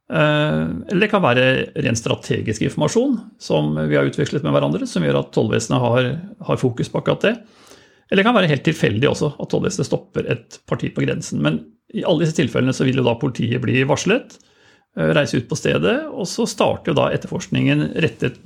Eller 0.08 1.02
det 1.02 1.10
kan 1.12 1.24
være 1.24 1.74
ren 1.84 1.98
strategisk 1.98 2.62
informasjon 2.64 3.18
som 3.44 3.74
vi 3.90 3.98
har 3.98 4.08
utvekslet 4.08 4.46
med 4.46 4.54
hverandre, 4.56 4.88
som 4.88 5.04
gjør 5.04 5.18
at 5.20 5.34
tollvesenet 5.36 5.82
har, 5.84 6.12
har 6.48 6.62
fokus 6.62 6.94
på 6.94 7.02
akkurat 7.02 7.26
det. 7.26 7.34
Eller 8.08 8.22
det 8.22 8.28
kan 8.28 8.38
være 8.38 8.52
helt 8.52 8.66
tilfeldig 8.68 9.10
også, 9.10 9.34
at 9.36 9.50
tollvesenet 9.52 9.90
stopper 9.90 10.30
et 10.32 10.60
parti 10.70 10.92
på 10.96 11.04
grensen. 11.04 11.42
Men 11.44 11.60
i 11.94 12.06
alle 12.08 12.24
disse 12.24 12.38
tilfellene 12.38 12.76
så 12.76 12.88
vil 12.88 13.00
jo 13.02 13.08
da 13.08 13.18
politiet 13.20 13.62
bli 13.64 13.82
varslet, 13.88 14.38
eh, 14.98 15.12
reise 15.18 15.40
ut 15.40 15.50
på 15.50 15.60
stedet, 15.60 15.98
og 16.08 16.28
så 16.30 16.48
starter 16.48 16.94
jo 16.94 17.00
da 17.00 17.10
etterforskningen 17.16 17.90
rettet 18.04 18.40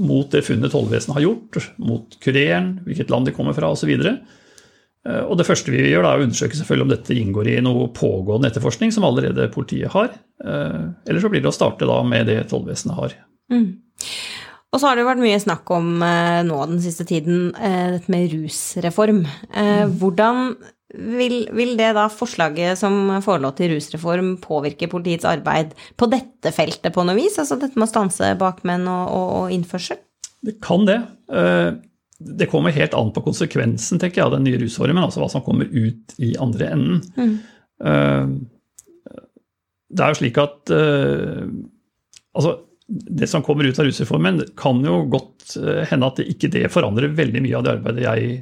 mot 0.00 0.30
det 0.32 0.44
funnet 0.46 0.72
tollvesenet 0.72 1.18
har 1.18 1.26
gjort, 1.26 1.72
mot 1.82 2.14
kureren, 2.22 2.78
hvilket 2.86 3.10
land 3.12 3.28
de 3.28 3.34
kommer 3.36 3.56
fra 3.56 3.72
osv. 3.74 3.90
Eh, 4.00 5.22
og 5.24 5.36
Det 5.38 5.46
første 5.48 5.72
vi 5.72 5.82
gjør, 5.90 6.04
da, 6.04 6.14
er 6.14 6.22
å 6.22 6.28
undersøke 6.28 6.58
selvfølgelig 6.58 6.86
om 6.86 6.94
dette 6.94 7.16
inngår 7.16 7.52
i 7.52 7.60
noe 7.64 7.90
pågående 7.96 8.50
etterforskning 8.50 8.92
som 8.94 9.06
allerede 9.08 9.50
politiet 9.52 9.92
har. 9.94 10.12
Eh, 10.44 10.82
eller 11.06 11.20
så 11.22 11.32
blir 11.32 11.42
det 11.42 11.52
å 11.52 11.56
starte 11.56 11.88
da 11.88 12.02
med 12.06 12.30
det 12.30 12.42
tollvesenet 12.52 12.96
har. 12.98 13.16
Mm. 13.50 13.70
Og 14.70 14.78
så 14.78 14.86
har 14.86 14.96
det 14.96 15.02
jo 15.02 15.08
vært 15.10 15.22
mye 15.22 15.38
snakk 15.42 15.70
om 15.74 15.88
eh, 16.06 16.42
nå 16.46 16.58
den 16.70 16.82
siste 16.82 17.06
tiden 17.08 17.48
dette 17.56 18.12
med 18.12 18.28
rusreform. 18.36 19.24
Mm. 19.50 19.96
Hvordan 19.98 20.54
vil, 20.94 21.36
vil, 21.54 21.74
det 21.78 21.88
da 21.98 22.06
forslaget 22.10 22.78
som 22.78 22.96
forelå 23.24 23.50
til 23.58 23.74
rusreform 23.74 24.36
påvirke 24.42 24.90
politiets 24.90 25.26
arbeid 25.26 25.74
på 25.98 26.06
dette 26.10 26.54
feltet 26.54 26.94
på 26.94 27.02
noe 27.06 27.18
vis? 27.18 27.38
Altså 27.42 27.58
dette 27.58 27.78
med 27.78 27.88
å 27.88 27.90
stanse 27.90 28.32
bakmenn 28.38 28.86
og, 28.90 29.04
og, 29.10 29.28
og 29.40 29.54
innførsel? 29.58 29.98
Det 30.46 30.56
kan 30.62 30.86
det 30.86 31.00
det 32.20 32.50
kommer 32.52 32.74
helt 32.74 32.94
an 32.94 33.12
på 33.14 33.22
konsekvensen 33.24 34.00
tenker 34.00 34.20
jeg, 34.20 34.28
av 34.28 34.34
den 34.36 34.44
nye 34.44 34.60
rusformen, 34.60 35.02
altså 35.02 35.22
hva 35.22 35.30
som 35.32 35.44
kommer 35.44 35.70
ut 35.72 36.16
i 36.20 36.34
andre 36.40 36.72
enden. 36.74 37.00
Mm. 37.16 37.36
Uh, 37.80 39.14
det 39.90 40.04
er 40.04 40.12
jo 40.12 40.18
slik 40.20 40.40
at 40.40 40.72
uh, 40.74 41.48
altså, 42.36 42.58
det 42.90 43.28
som 43.30 43.44
kommer 43.46 43.68
ut 43.68 43.78
av 43.78 43.86
rusreformen, 43.86 44.42
kan 44.58 44.82
jo 44.84 45.04
godt 45.12 45.56
uh, 45.62 45.82
hende 45.88 46.10
at 46.10 46.20
det 46.20 46.28
ikke 46.34 46.50
det 46.52 46.64
forandrer 46.74 47.14
veldig 47.16 47.44
mye 47.44 47.58
av 47.58 47.66
det 47.66 47.74
arbeidet 47.78 48.06
jeg 48.06 48.40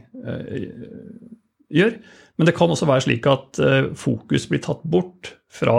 gjør. 1.78 1.98
Men 2.38 2.48
det 2.48 2.54
kan 2.56 2.70
også 2.72 2.86
være 2.88 3.04
slik 3.06 3.26
at 3.30 3.58
fokus 3.98 4.44
blir 4.50 4.60
tatt 4.62 4.82
bort 4.86 5.32
fra 5.52 5.78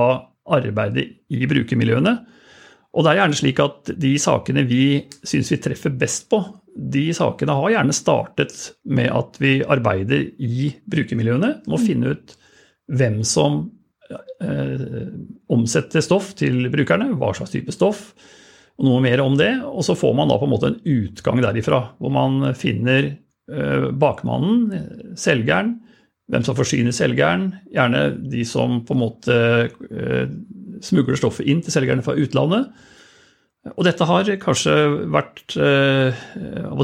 arbeidet 0.49 1.05
i 1.31 1.47
brukermiljøene. 1.49 2.13
Og 2.97 3.05
det 3.05 3.11
er 3.11 3.19
gjerne 3.21 3.37
slik 3.37 3.59
at 3.61 3.91
de 4.01 4.13
sakene 4.21 4.63
vi 4.67 4.83
syns 5.21 5.51
vi 5.53 5.59
treffer 5.61 5.93
best 5.93 6.25
på, 6.31 6.41
de 6.79 7.09
sakene 7.15 7.55
har 7.57 7.73
gjerne 7.73 7.95
startet 7.95 8.55
med 8.89 9.09
at 9.13 9.37
vi 9.41 9.59
arbeider 9.61 10.29
i 10.39 10.69
brukermiljøene 10.89 11.51
med 11.65 11.75
å 11.75 11.81
finne 11.81 12.13
ut 12.15 12.35
hvem 12.99 13.19
som 13.27 13.61
eh, 14.09 14.85
omsetter 15.51 16.05
stoff 16.05 16.33
til 16.39 16.69
brukerne, 16.73 17.11
hva 17.19 17.33
slags 17.37 17.53
type 17.53 17.73
stoff, 17.75 18.13
og 18.79 18.87
noe 18.87 19.03
mer 19.03 19.21
om 19.23 19.35
det. 19.39 19.51
Og 19.67 19.83
så 19.85 19.97
får 19.99 20.15
man 20.15 20.31
da 20.31 20.39
på 20.39 20.47
en 20.47 20.53
måte 20.53 20.71
en 20.71 20.79
utgang 20.87 21.41
derifra, 21.43 21.83
hvor 21.99 22.13
man 22.15 22.53
finner 22.57 23.11
eh, 23.11 23.89
bakmannen, 23.99 25.15
selgeren, 25.19 25.75
hvem 26.29 26.45
som 26.45 26.57
forsyner 26.57 26.95
selgeren, 26.95 27.49
gjerne 27.73 28.05
de 28.31 28.45
som 28.47 28.79
på 28.85 28.95
en 28.95 29.01
måte 29.01 29.39
eh, 29.67 30.31
smugler 30.85 31.19
stoffet 31.19 31.49
inn 31.49 31.63
til 31.65 31.75
selgerne 31.75 32.05
fra 32.05 32.15
utlandet. 32.15 32.69
Og 33.75 33.83
dette 33.83 34.05
har 34.07 34.29
kanskje 34.39 34.73
vært 35.11 35.57
eh, 35.59 36.21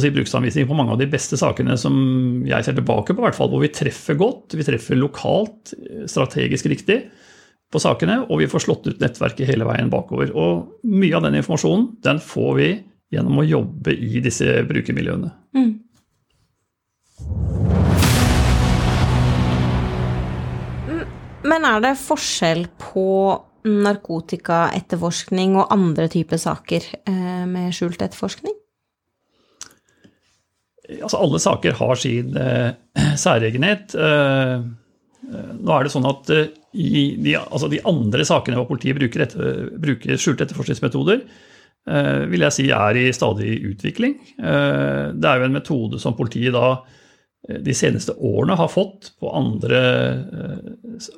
si, 0.03 0.11
bruksanvisning 0.11 0.67
på 0.67 0.75
mange 0.75 0.91
av 0.97 0.99
de 0.99 1.07
beste 1.07 1.39
sakene 1.39 1.77
som 1.79 1.95
jeg 2.43 2.67
ser 2.67 2.75
tilbake 2.75 3.15
på, 3.15 3.23
hvert 3.23 3.37
fall, 3.37 3.53
hvor 3.53 3.63
vi 3.63 3.71
treffer 3.71 4.19
godt. 4.19 4.57
Vi 4.59 4.67
treffer 4.67 4.99
lokalt, 4.99 5.71
strategisk 6.11 6.67
riktig 6.73 7.05
på 7.73 7.81
sakene, 7.81 8.21
og 8.29 8.39
vi 8.41 8.49
får 8.49 8.65
slått 8.65 8.89
ut 8.89 9.01
nettverket 9.01 9.49
hele 9.49 9.67
veien 9.67 9.89
bakover. 9.91 10.31
Og 10.35 10.85
mye 10.87 11.15
av 11.17 11.25
den 11.25 11.39
informasjonen 11.41 11.89
den 12.05 12.21
får 12.23 12.53
vi 12.59 12.69
gjennom 13.15 13.41
å 13.41 13.47
jobbe 13.47 13.95
i 13.95 14.21
disse 14.23 14.61
brukermiljøene. 14.67 15.31
Mm. 15.55 15.73
Men 21.45 21.67
er 21.69 21.83
det 21.83 21.95
forskjell 22.01 22.65
på 22.81 23.09
narkotikaetterforskning 23.65 25.57
og 25.57 25.73
andre 25.73 26.07
typer 26.11 26.41
saker 26.41 26.87
eh, 27.09 27.43
med 27.49 27.73
skjult 27.75 28.01
etterforskning? 28.01 28.53
Altså, 31.01 31.17
alle 31.17 31.41
saker 31.41 31.77
har 31.79 32.01
sin 32.01 32.35
eh, 32.37 32.73
særegenhet. 33.17 33.95
Eh, 33.97 34.05
eh, 34.05 34.65
nå 35.31 35.75
er 35.75 35.85
det 35.85 35.93
sånn 35.93 36.07
at 36.09 36.31
eh, 36.33 36.51
i 36.75 37.05
de, 37.21 37.35
altså 37.39 37.69
de, 37.71 37.81
andre 37.87 38.25
sakene 38.27 38.59
hvor 38.59 38.69
politiet 38.69 38.97
bruker, 38.97 39.25
etter, 39.25 39.69
bruker 39.81 40.19
skjulte 40.19 40.45
etterforskningsmetoder, 40.47 41.23
eh, 41.89 42.25
vil 42.31 42.45
jeg 42.47 42.57
si 42.57 42.67
er 42.75 42.99
i 42.99 43.07
stadig 43.15 43.57
utvikling. 43.71 44.19
det 44.35 45.31
er 45.31 45.39
jo 45.39 45.47
en 45.47 45.57
metode 45.57 46.01
som 46.01 46.17
politiet 46.17 46.55
da 46.55 46.77
de 47.45 47.73
seneste 47.77 48.15
årene 48.25 48.55
har 48.57 48.71
fått 48.73 49.11
på 49.21 49.29
andre, 49.37 49.79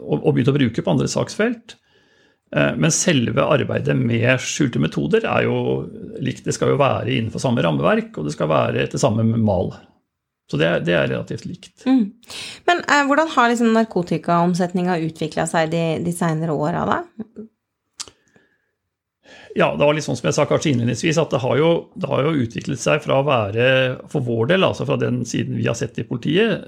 og 0.03 0.33
begynt 0.35 0.49
å 0.51 0.57
bruke 0.57 0.83
på 0.83 0.91
andre 0.91 1.07
saksfelt. 1.07 1.77
Eh, 2.55 2.73
men 2.79 2.93
selve 2.95 3.43
arbeidet 3.43 3.95
med 3.99 4.39
skjulte 4.39 4.79
metoder 4.79 5.27
er 5.27 5.47
jo 5.47 5.57
likt. 6.23 6.45
Det 6.47 6.55
skal 6.55 6.73
jo 6.73 6.79
være 6.79 7.11
innenfor 7.11 7.43
samme 7.43 7.63
rammeverk, 7.65 8.13
og 8.15 8.27
det 8.27 8.35
skal 8.37 8.51
være 8.51 8.85
etter 8.85 9.01
samme 9.01 9.25
mal. 9.35 9.73
Så 10.47 10.59
det, 10.59 10.69
det 10.87 10.95
er 10.95 11.09
relativt 11.11 11.43
likt. 11.47 11.73
Mm. 11.83 12.05
Men 12.69 12.81
eh, 12.87 13.03
hvordan 13.09 13.29
har 13.33 13.51
liksom 13.51 13.73
narkotikaomsetninga 13.75 14.95
utvikla 15.03 15.43
seg 15.49 15.73
de, 15.73 15.83
de 16.05 16.15
seinere 16.15 16.55
åra, 16.55 16.85
da? 16.87 17.45
Ja, 19.57 19.71
det 19.73 19.81
var 19.81 19.95
litt 19.97 20.05
sånn 20.05 20.17
som 20.19 20.27
jeg 20.29 20.35
sa 20.37 20.45
kanskje 20.45 20.69
innledningsvis, 20.71 21.17
at 21.17 21.31
det 21.33 21.39
har, 21.41 21.55
jo, 21.57 21.69
det 21.97 22.09
har, 22.11 22.27
jo, 22.27 22.45
utviklet 22.45 22.79
seg 22.79 23.01
fra 23.01 23.19
å 23.19 23.25
være 23.25 23.67
For 24.11 24.21
vår 24.23 24.51
del, 24.51 24.65
altså 24.67 24.85
fra 24.85 24.99
den 25.01 25.23
siden 25.27 25.57
vi 25.57 25.65
har 25.65 25.77
sett 25.79 25.97
i 25.97 26.05
politiet, 26.05 26.67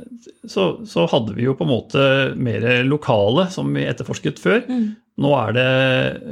så, 0.50 0.72
så 0.90 1.06
hadde 1.12 1.36
vi 1.38 1.46
jo 1.46 1.54
på 1.60 1.68
en 1.68 1.72
måte 1.72 2.06
mer 2.40 2.66
lokale 2.88 3.46
som 3.54 3.70
vi 3.76 3.86
etterforsket 3.86 4.42
før. 4.42 4.64
Mm. 4.66 4.88
Nå 5.22 5.34
er 5.38 5.56
det 5.56 5.70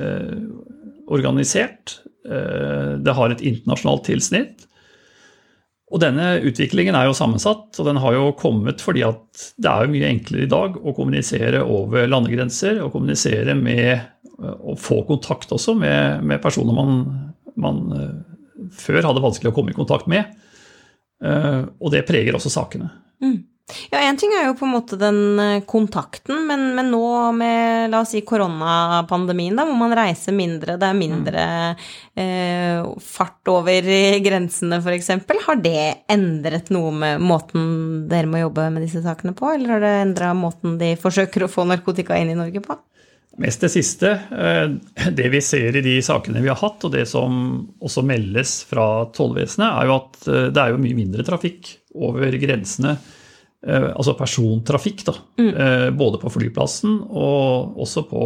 eh, 0.07 0.35
organisert. 1.13 1.99
Eh, 2.27 2.95
det 3.05 3.15
har 3.19 3.31
et 3.31 3.43
internasjonalt 3.45 4.07
tilsnitt. 4.09 4.66
Og 5.87 6.01
denne 6.03 6.33
utviklingen 6.43 6.97
er 6.99 7.07
jo 7.07 7.15
sammensatt, 7.15 7.71
og 7.79 7.87
den 7.87 7.99
har 8.03 8.15
jo 8.17 8.31
kommet 8.39 8.83
fordi 8.83 9.05
at 9.07 9.51
det 9.55 9.71
er 9.71 9.85
jo 9.85 9.93
mye 9.93 10.09
enklere 10.09 10.43
i 10.43 10.51
dag 10.51 10.75
å 10.75 10.93
kommunisere 10.95 11.61
over 11.63 12.09
landegrenser 12.11 12.81
og 12.83 12.91
kommunisere 12.95 13.55
med 13.55 13.95
og 14.37 14.75
få 14.77 14.99
kontakt 15.07 15.49
også 15.55 15.73
med, 15.79 16.25
med 16.27 16.41
personer 16.43 16.75
man, 16.75 16.99
man, 17.57 17.79
eh, 17.95 18.67
før 18.77 19.07
hadde 19.07 19.23
vanskelig 19.23 19.49
å 19.49 19.55
komme 19.55 19.73
i 19.73 19.77
kontakt 19.77 20.05
med. 20.11 20.27
Og 21.17 21.89
det 21.89 22.03
preger 22.05 22.35
også 22.37 22.51
sakene. 22.53 22.91
Mm. 23.23 23.39
Ja, 23.91 23.99
én 23.99 24.15
ting 24.15 24.31
er 24.31 24.45
jo 24.47 24.53
på 24.55 24.63
en 24.63 24.71
måte 24.71 24.95
den 24.99 25.39
eh, 25.43 25.63
kontakten, 25.67 26.45
men, 26.47 26.69
men 26.77 26.87
nå 26.87 27.07
med 27.35 27.91
la 27.91 27.99
oss 27.99 28.13
si 28.15 28.21
koronapandemien, 28.23 29.57
da, 29.59 29.65
hvor 29.67 29.75
man 29.75 29.95
reiser 29.97 30.35
mindre, 30.35 30.77
det 30.79 30.87
er 30.87 30.95
mindre 30.95 31.43
eh, 32.15 32.79
fart 33.03 33.51
over 33.51 33.89
grensene 34.23 34.79
f.eks., 34.79 35.11
har 35.47 35.59
det 35.59 35.83
endret 36.11 36.71
noe 36.71 36.93
med 36.95 37.23
måten 37.23 37.67
dere 38.07 38.31
må 38.31 38.39
jobbe 38.45 38.69
med 38.71 38.87
disse 38.87 39.03
sakene 39.03 39.35
på, 39.35 39.51
eller 39.51 39.75
har 39.75 39.83
det 39.83 39.95
endra 40.05 40.31
måten 40.37 40.79
de 40.79 40.93
forsøker 40.99 41.43
å 41.43 41.51
få 41.51 41.67
narkotika 41.67 42.15
inn 42.15 42.31
i 42.31 42.39
Norge 42.39 42.63
på? 42.63 42.79
Mest 43.37 43.61
det 43.61 43.69
siste. 43.69 44.15
Eh, 44.31 45.11
det 45.11 45.27
vi 45.29 45.43
ser 45.43 45.75
i 45.75 45.83
de 45.83 45.99
sakene 46.01 46.39
vi 46.39 46.49
har 46.49 46.57
hatt, 46.63 46.87
og 46.87 46.95
det 46.95 47.03
som 47.11 47.35
også 47.83 48.07
meldes 48.07 48.61
fra 48.71 48.87
tollvesenet, 49.11 49.67
er 49.67 49.91
jo 49.91 49.99
at 49.99 50.23
eh, 50.31 50.49
det 50.55 50.63
er 50.63 50.71
jo 50.71 50.81
mye 50.87 50.99
mindre 51.03 51.27
trafikk 51.27 51.75
over 52.07 52.31
grensene 52.39 52.95
altså 53.67 54.15
persontrafikk, 54.17 55.03
da. 55.07 55.15
Mm. 55.41 55.49
Eh, 55.49 55.89
både 55.97 56.21
på 56.21 56.31
flyplassen 56.31 57.01
og 57.07 57.77
også 57.83 58.05
på 58.09 58.23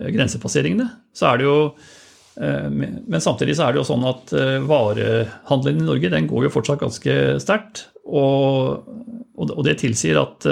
eh, 0.00 0.10
grensepasseringene. 0.14 0.88
Så 1.16 1.30
er 1.30 1.40
det 1.40 1.48
jo 1.48 1.60
men 2.36 3.16
samtidig 3.24 3.54
så 3.56 3.64
er 3.64 3.72
det 3.72 3.78
jo 3.78 3.86
sånn 3.88 4.02
at 4.04 4.28
varehandelen 4.68 5.78
i 5.80 5.86
Norge 5.86 6.10
den 6.12 6.26
går 6.28 6.42
jo 6.44 6.50
fortsatt 6.52 6.82
ganske 6.82 7.14
sterkt. 7.40 7.86
Og, 8.04 8.84
og 9.40 9.62
det 9.64 9.78
tilsier 9.80 10.20
at 10.20 10.44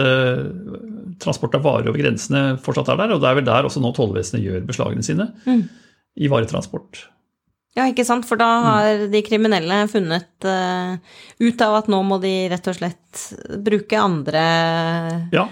transport 1.20 1.58
av 1.58 1.66
varer 1.66 1.90
over 1.90 2.00
grensene 2.00 2.56
fortsatt 2.64 2.88
er 2.88 3.02
der. 3.02 3.12
Og 3.12 3.20
det 3.20 3.28
er 3.28 3.36
vel 3.36 3.44
der 3.50 3.68
også 3.68 3.82
nå 3.84 3.92
tollvesenet 3.96 4.46
gjør 4.46 4.64
beslagene 4.70 5.04
sine. 5.04 5.28
Mm. 5.44 5.66
I 6.24 6.32
varetransport. 6.32 7.04
Ja, 7.74 7.88
ikke 7.90 8.06
sant, 8.06 8.26
for 8.28 8.38
da 8.38 8.48
har 8.62 9.04
de 9.10 9.20
kriminelle 9.26 9.80
funnet 9.90 10.46
uh, 10.46 10.94
ut 11.42 11.62
av 11.64 11.80
at 11.80 11.90
nå 11.90 11.98
må 12.06 12.20
de 12.22 12.32
rett 12.52 12.68
og 12.70 12.76
slett 12.78 13.22
bruke 13.66 13.98
andre 13.98 14.42
Ja. 15.34 15.48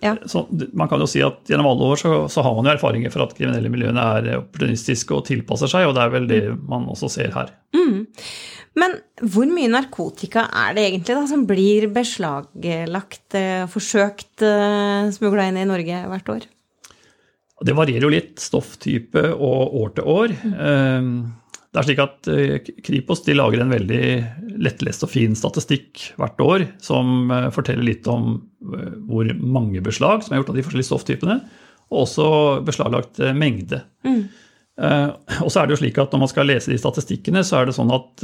ja. 0.00 0.14
Så 0.24 0.46
man 0.72 0.88
kan 0.88 1.04
jo 1.04 1.08
si 1.10 1.20
at 1.24 1.44
gjennom 1.52 1.68
alle 1.74 1.90
år 1.92 2.00
så, 2.00 2.14
så, 2.32 2.44
har 2.46 2.56
man 2.56 2.70
jo 2.70 2.72
erfaringer 2.72 3.12
for 3.12 3.26
at 3.26 3.34
kriminelle 3.36 3.68
miljøene 3.72 4.06
er 4.16 4.30
opportunistiske 4.38 5.12
og 5.12 5.26
tilpasser 5.28 5.68
seg, 5.68 5.90
og 5.90 5.92
det 5.98 6.06
er 6.06 6.14
vel 6.14 6.30
det 6.30 6.40
man 6.56 6.88
også 6.88 7.12
ser 7.12 7.36
her. 7.36 7.52
Mm. 7.76 8.08
Men 8.80 8.96
hvor 9.20 9.52
mye 9.52 9.68
narkotika 9.74 10.46
er 10.62 10.72
det 10.78 10.86
egentlig 10.86 11.18
da 11.18 11.26
som 11.28 11.44
blir 11.44 11.90
beslaglagt, 11.92 13.26
uh, 13.36 13.68
forsøkt 13.68 14.48
uh, 14.48 15.12
smugla 15.12 15.50
inn 15.52 15.60
i 15.60 15.68
Norge 15.68 16.00
hvert 16.14 16.34
år? 16.38 16.48
Det 17.62 17.76
varierer 17.76 18.08
jo 18.08 18.16
litt, 18.16 18.34
stofftype 18.40 19.28
og 19.36 19.76
år 19.84 19.94
til 20.00 20.12
år. 20.16 20.32
Mm. 20.48 21.41
Det 21.72 21.80
er 21.80 21.86
slik 21.86 22.00
at 22.04 22.28
eh, 22.28 22.70
Kripos 22.84 23.22
lager 23.32 23.62
en 23.62 23.72
veldig 23.72 24.04
lettlest 24.60 25.06
og 25.06 25.12
fin 25.14 25.32
statistikk 25.38 26.02
hvert 26.20 26.42
år 26.44 26.66
som 26.84 27.32
eh, 27.32 27.48
forteller 27.54 27.86
litt 27.86 28.08
om 28.12 28.34
eh, 28.76 28.90
hvor 29.08 29.30
mange 29.40 29.80
beslag 29.84 30.20
som 30.20 30.34
er 30.34 30.42
gjort 30.42 30.52
av 30.52 30.58
de 30.58 30.66
forskjellige 30.66 30.90
stofftypene, 30.90 31.38
og 31.92 32.04
også 32.04 32.26
beslaglagt 32.66 33.20
mengde. 33.36 33.82
Mm. 34.06 34.22
Og 35.44 35.50
så 35.52 35.60
er 35.60 35.66
det 35.68 35.74
jo 35.74 35.80
slik 35.82 35.98
at 36.00 36.14
Når 36.14 36.20
man 36.22 36.30
skal 36.30 36.46
lese 36.48 36.70
de 36.72 36.78
statistikkene, 36.80 37.42
så 37.44 37.58
er 37.58 37.66
det 37.68 37.74
sånn 37.76 37.92
at 37.92 38.22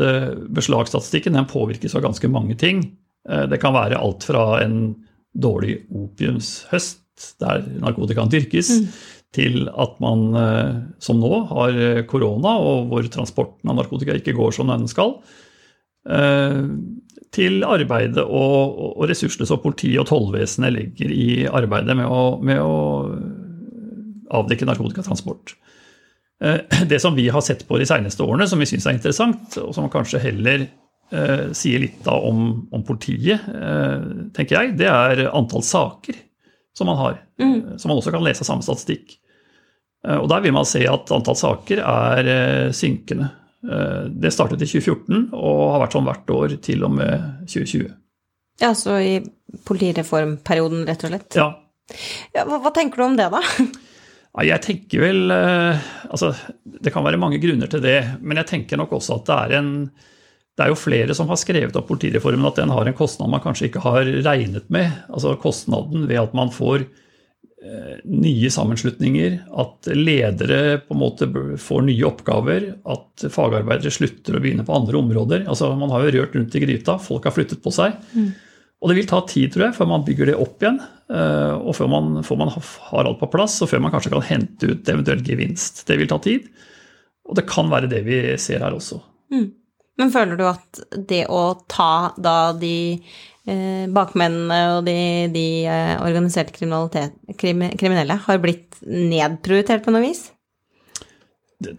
beslagsstatistikken 0.56 1.36
den 1.36 1.44
påvirkes 1.50 1.92
av 1.92 2.06
ganske 2.06 2.30
mange 2.32 2.56
ting. 2.56 2.80
Det 3.28 3.58
kan 3.60 3.76
være 3.76 4.00
alt 4.00 4.24
fra 4.24 4.62
en 4.62 4.78
dårlig 5.36 5.82
opiumshøst, 5.92 7.36
der 7.44 7.68
narkotikaen 7.84 8.32
dyrkes, 8.32 8.72
til 9.36 9.68
at 9.68 9.98
man, 10.00 10.22
eh, 10.40 10.78
som 11.04 11.20
nå, 11.20 11.32
har 11.50 11.76
eh, 11.76 12.04
korona, 12.08 12.54
og 12.64 12.88
hvor 12.92 13.10
transporten 13.12 13.70
av 13.70 13.78
narkotika 13.78 14.16
ikke 14.16 14.36
går 14.36 14.56
som 14.56 14.72
den 14.72 14.88
skal. 14.90 15.18
Eh, 16.08 16.62
til 17.34 17.60
arbeidet 17.66 18.24
og, 18.24 18.78
og 18.96 19.04
ressursene 19.10 19.44
som 19.48 19.60
politiet 19.60 20.00
og 20.00 20.08
tollvesenet 20.08 20.72
legger 20.72 21.12
i 21.12 21.44
arbeidet 21.44 21.96
med 21.98 22.08
å, 22.08 22.22
med 22.40 22.62
å 22.64 22.76
avdekke 24.38 24.68
narkotikatransport. 24.68 25.52
Det 26.38 27.00
som 27.02 27.16
vi 27.18 27.26
har 27.34 27.42
sett 27.42 27.64
på 27.68 27.80
de 27.80 27.86
seneste 27.88 28.22
årene, 28.22 28.46
som 28.48 28.60
vi 28.62 28.68
syns 28.70 28.86
er 28.86 28.94
interessant, 28.96 29.56
og 29.60 29.72
som 29.76 29.90
kanskje 29.92 30.22
heller 30.22 30.64
eh, 30.64 31.48
sier 31.56 31.82
litt 31.82 32.08
om, 32.08 32.44
om 32.72 32.84
politiet, 32.86 33.44
eh, 33.52 34.08
tenker 34.36 34.56
jeg, 34.56 34.76
det 34.80 34.88
er 34.88 35.26
antall 35.28 35.64
saker 35.66 36.16
som 36.78 36.88
man 36.90 37.00
har. 37.00 37.18
Mm. 37.42 37.78
Som 37.78 37.90
man 37.90 37.98
også 37.98 38.14
kan 38.14 38.22
lese 38.24 38.44
av 38.44 38.52
samme 38.52 38.66
statistikk. 38.66 39.18
Eh, 40.06 40.16
og 40.16 40.28
der 40.30 40.44
vil 40.44 40.54
man 40.54 40.68
se 40.68 40.84
at 40.88 41.10
antall 41.14 41.38
saker 41.38 41.82
er 41.82 42.30
eh, 42.34 42.68
synkende. 42.76 43.30
Eh, 43.66 44.04
det 44.10 44.32
startet 44.34 44.62
i 44.62 44.68
2014 44.70 45.32
og 45.34 45.64
har 45.74 45.82
vært 45.84 45.96
sånn 45.96 46.06
hvert 46.06 46.34
år 46.34 46.54
til 46.64 46.86
og 46.86 46.94
med 47.00 47.26
2020. 47.46 47.90
Ja, 48.62 48.72
så 48.74 48.98
i 49.02 49.18
politireformperioden, 49.66 50.84
rett 50.86 51.04
og 51.06 51.12
slett? 51.12 51.38
Ja. 51.38 51.50
ja 52.34 52.46
hva, 52.46 52.60
hva, 52.62 52.72
tenker 52.74 53.02
du 53.02 53.06
om 53.10 53.18
det, 53.18 53.30
da? 53.34 53.42
Jeg 54.44 54.60
tenker 54.62 55.00
vel 55.02 55.32
Altså, 55.32 56.28
det 56.62 56.92
kan 56.94 57.02
være 57.02 57.18
mange 57.18 57.40
grunner 57.42 57.66
til 57.70 57.80
det, 57.82 57.96
men 58.20 58.38
jeg 58.38 58.46
tenker 58.46 58.78
nok 58.78 58.92
også 58.94 59.16
at 59.16 59.24
det 59.26 59.38
er 59.38 59.54
en 59.56 59.70
det 60.58 60.64
er 60.64 60.72
jo 60.72 60.78
flere 60.78 61.14
som 61.14 61.28
har 61.30 61.38
skrevet 61.38 61.76
opp 61.78 61.86
politireformen 61.86 62.48
at 62.48 62.58
den 62.58 62.72
har 62.74 62.88
en 62.88 62.96
kostnad 62.98 63.30
man 63.30 63.42
kanskje 63.44 63.68
ikke 63.68 63.82
har 63.84 64.08
regnet 64.26 64.66
med. 64.74 64.90
Altså 65.06 65.36
kostnaden 65.38 66.08
ved 66.10 66.18
at 66.18 66.34
man 66.36 66.50
får 66.54 66.88
Eh, 67.58 67.96
nye 68.04 68.50
sammenslutninger, 68.50 69.32
at 69.58 69.88
ledere 69.90 70.78
på 70.78 70.94
en 70.94 71.00
måte 71.00 71.26
får 71.58 71.80
nye 71.88 72.04
oppgaver, 72.06 72.68
at 72.86 73.24
fagarbeidere 73.34 73.90
slutter 73.90 74.36
å 74.38 74.42
begynne 74.44 74.62
på 74.62 74.76
andre 74.76 75.00
områder. 75.00 75.42
Altså, 75.50 75.72
man 75.74 75.90
har 75.90 76.06
jo 76.06 76.12
rørt 76.14 76.36
rundt 76.38 76.54
i 76.54 76.62
gryta, 76.62 76.94
folk 77.02 77.26
har 77.26 77.34
flyttet 77.34 77.58
på 77.64 77.72
seg. 77.74 77.96
Mm. 78.14 78.30
Og 78.78 78.92
det 78.92 78.96
vil 79.00 79.10
ta 79.10 79.20
tid 79.26 79.50
tror 79.50 79.66
jeg, 79.66 79.74
før 79.74 79.90
man 79.90 80.06
bygger 80.06 80.30
det 80.30 80.38
opp 80.38 80.62
igjen, 80.62 80.78
eh, 81.10 81.56
og 81.58 81.74
før 81.74 81.90
man, 81.90 82.20
før 82.22 82.40
man 82.44 82.54
har 82.54 83.10
alt 83.10 83.18
på 83.18 83.30
plass, 83.34 83.58
og 83.66 83.72
før 83.72 83.82
man 83.82 83.96
kanskje 83.96 84.14
kan 84.14 84.28
hente 84.30 84.70
ut 84.70 84.92
eventuell 84.94 85.26
gevinst. 85.26 85.82
Det 85.90 85.98
vil 85.98 86.12
ta 86.14 86.22
tid. 86.22 86.46
Og 87.26 87.36
det 87.36 87.48
kan 87.50 87.66
være 87.74 87.90
det 87.90 88.04
vi 88.06 88.22
ser 88.38 88.62
her 88.62 88.78
også. 88.78 89.02
Mm. 89.34 89.48
Men 89.98 90.12
føler 90.14 90.38
du 90.38 90.46
at 90.46 90.82
det 91.10 91.24
å 91.32 91.42
ta 91.66 92.14
da 92.16 92.38
de 92.56 92.76
Eh, 93.48 93.86
bakmennene 93.88 94.56
og 94.76 94.82
de, 94.84 94.98
de 95.32 95.44
eh, 95.64 95.94
organiserte 96.04 96.52
kriminelle 96.52 98.16
har 98.26 98.40
blitt 98.42 98.76
nedprioritert 98.84 99.86
på 99.86 99.94
noe 99.94 100.04
vis? 100.04 100.26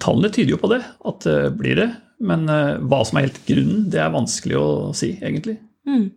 Tallene 0.01 0.31
tyder 0.33 0.55
jo 0.55 0.61
på 0.63 0.71
det, 0.71 0.79
at 0.81 1.27
det 1.27 1.51
blir 1.59 1.77
det. 1.77 1.89
Men 2.25 2.49
eh, 2.49 2.79
hva 2.81 3.03
som 3.05 3.19
er 3.19 3.27
helt 3.27 3.43
grunnen, 3.45 3.83
det 3.93 4.01
er 4.01 4.15
vanskelig 4.15 4.57
å 4.57 4.69
si, 4.97 5.11
egentlig. 5.21 5.59
Mm. 5.85 6.09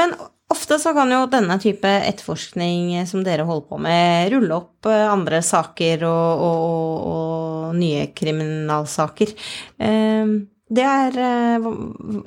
Men 0.00 0.16
ofte 0.50 0.80
så 0.82 0.90
kan 0.96 1.14
jo 1.14 1.22
denne 1.30 1.60
type 1.62 1.92
etterforskning 2.10 3.06
som 3.06 3.22
dere 3.26 3.46
holder 3.46 3.70
på 3.70 3.78
med, 3.86 4.32
rulle 4.34 4.58
opp 4.64 4.90
andre 4.90 5.44
saker 5.46 6.02
og, 6.10 6.42
og, 6.48 7.06
og 7.12 7.78
nye 7.78 8.10
kriminalsaker. 8.18 9.38
Eh, 9.78 10.36
det 10.66 10.82
er 10.82 11.18
eh, 11.22 11.66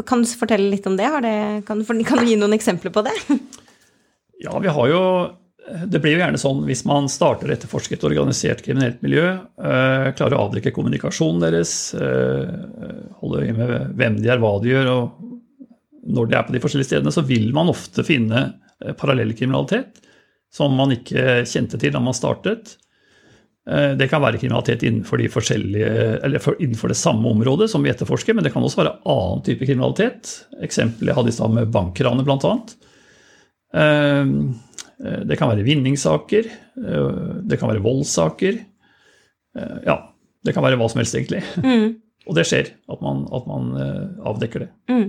Kan 0.08 0.24
du 0.24 0.32
fortelle 0.32 0.72
litt 0.72 0.88
om 0.88 0.96
det? 1.00 1.10
det 1.26 1.36
kan, 1.68 1.84
kan, 1.84 2.22
du, 2.22 2.30
gi 2.30 2.38
noen 2.40 2.56
eksempler 2.56 2.94
på 2.96 3.06
det? 3.08 3.16
Ja, 4.40 4.54
vi 4.64 4.72
har 4.72 4.86
jo 4.88 5.00
Det 5.92 6.00
blir 6.00 6.14
jo 6.16 6.22
gjerne 6.22 6.40
sånn 6.40 6.62
hvis 6.64 6.86
man 6.88 7.10
starter 7.12 7.50
å 7.50 7.56
etterforske 7.58 7.98
et 7.98 8.06
organisert 8.08 8.62
kriminelt 8.64 9.02
miljø, 9.04 9.34
øh, 9.36 10.06
klarer 10.16 10.38
å 10.38 10.46
avdekke 10.48 10.72
kommunikasjonen 10.74 11.44
deres, 11.44 11.74
øh, 11.94 12.48
holde 13.20 13.44
øye 13.44 13.58
med 13.58 13.74
hvem 14.00 14.16
de 14.22 14.32
er, 14.32 14.40
hva 14.40 14.54
de 14.64 14.72
gjør, 14.72 14.88
og 14.94 16.08
når 16.16 16.32
de 16.32 16.38
er 16.40 16.48
på 16.48 16.56
de 16.56 16.62
forskjellige 16.64 16.90
stedene, 16.94 17.14
så 17.14 17.26
vil 17.28 17.52
man 17.54 17.70
ofte 17.70 18.08
finne 18.08 18.46
parallell 18.98 19.36
kriminalitet 19.36 20.00
som 20.50 20.74
man 20.80 20.96
ikke 20.96 21.44
kjente 21.44 21.78
til 21.78 21.94
da 21.94 22.02
man 22.02 22.18
startet. 22.18 22.78
Eh, 23.70 23.92
det 24.00 24.08
kan 24.10 24.24
være 24.24 24.40
kriminalitet 24.42 24.84
innenfor, 24.88 25.20
de 25.22 25.28
innenfor, 25.30 26.90
det 26.90 26.98
samme 26.98 27.30
området 27.30 27.70
som 27.70 27.84
vi 27.86 27.92
etterforsker, 27.92 28.34
men 28.34 28.46
det 28.46 28.54
kan 28.54 28.66
også 28.66 28.82
være 28.82 28.96
annen 29.14 29.44
type 29.46 29.68
kriminalitet. 29.68 30.32
Eksempel 30.66 31.12
jeg 31.12 31.18
hadde 31.18 31.30
i 31.30 31.38
stad 31.38 31.54
med 31.54 31.70
bankranet, 31.74 32.26
bl.a. 32.26 32.56
Eh, 33.80 34.34
det 35.30 35.38
kan 35.40 35.52
være 35.52 35.68
vinningssaker. 35.68 36.50
Eh, 36.82 37.22
det 37.46 37.60
kan 37.62 37.72
være 37.72 37.86
voldssaker. 37.86 38.66
Ja, 39.60 39.96
det 40.46 40.54
kan 40.56 40.64
være 40.64 40.78
hva 40.80 40.86
som 40.92 41.02
helst, 41.02 41.16
egentlig. 41.18 41.42
Mm. 41.58 41.98
Og 42.30 42.36
det 42.38 42.46
skjer, 42.46 42.68
at 42.94 43.00
man, 43.02 43.24
at 43.34 43.48
man 43.50 43.72
avdekker 44.30 44.62
det. 44.62 44.68
Mm. 44.92 45.08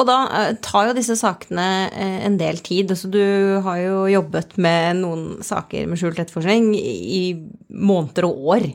Og 0.00 0.08
da 0.08 0.18
eh, 0.38 0.52
tar 0.64 0.88
jo 0.88 0.94
disse 0.96 1.16
sakene 1.20 1.66
eh, 1.90 2.20
en 2.26 2.38
del 2.40 2.62
tid. 2.64 2.94
Altså, 2.94 3.10
du 3.12 3.22
har 3.64 3.80
jo 3.82 4.06
jobbet 4.12 4.56
med 4.62 5.02
noen 5.02 5.26
saker 5.44 5.88
med 5.88 6.00
skjult 6.00 6.22
etterforskning 6.22 6.72
i 6.78 7.24
måneder 7.68 8.28
og 8.30 8.48
år. 8.56 8.70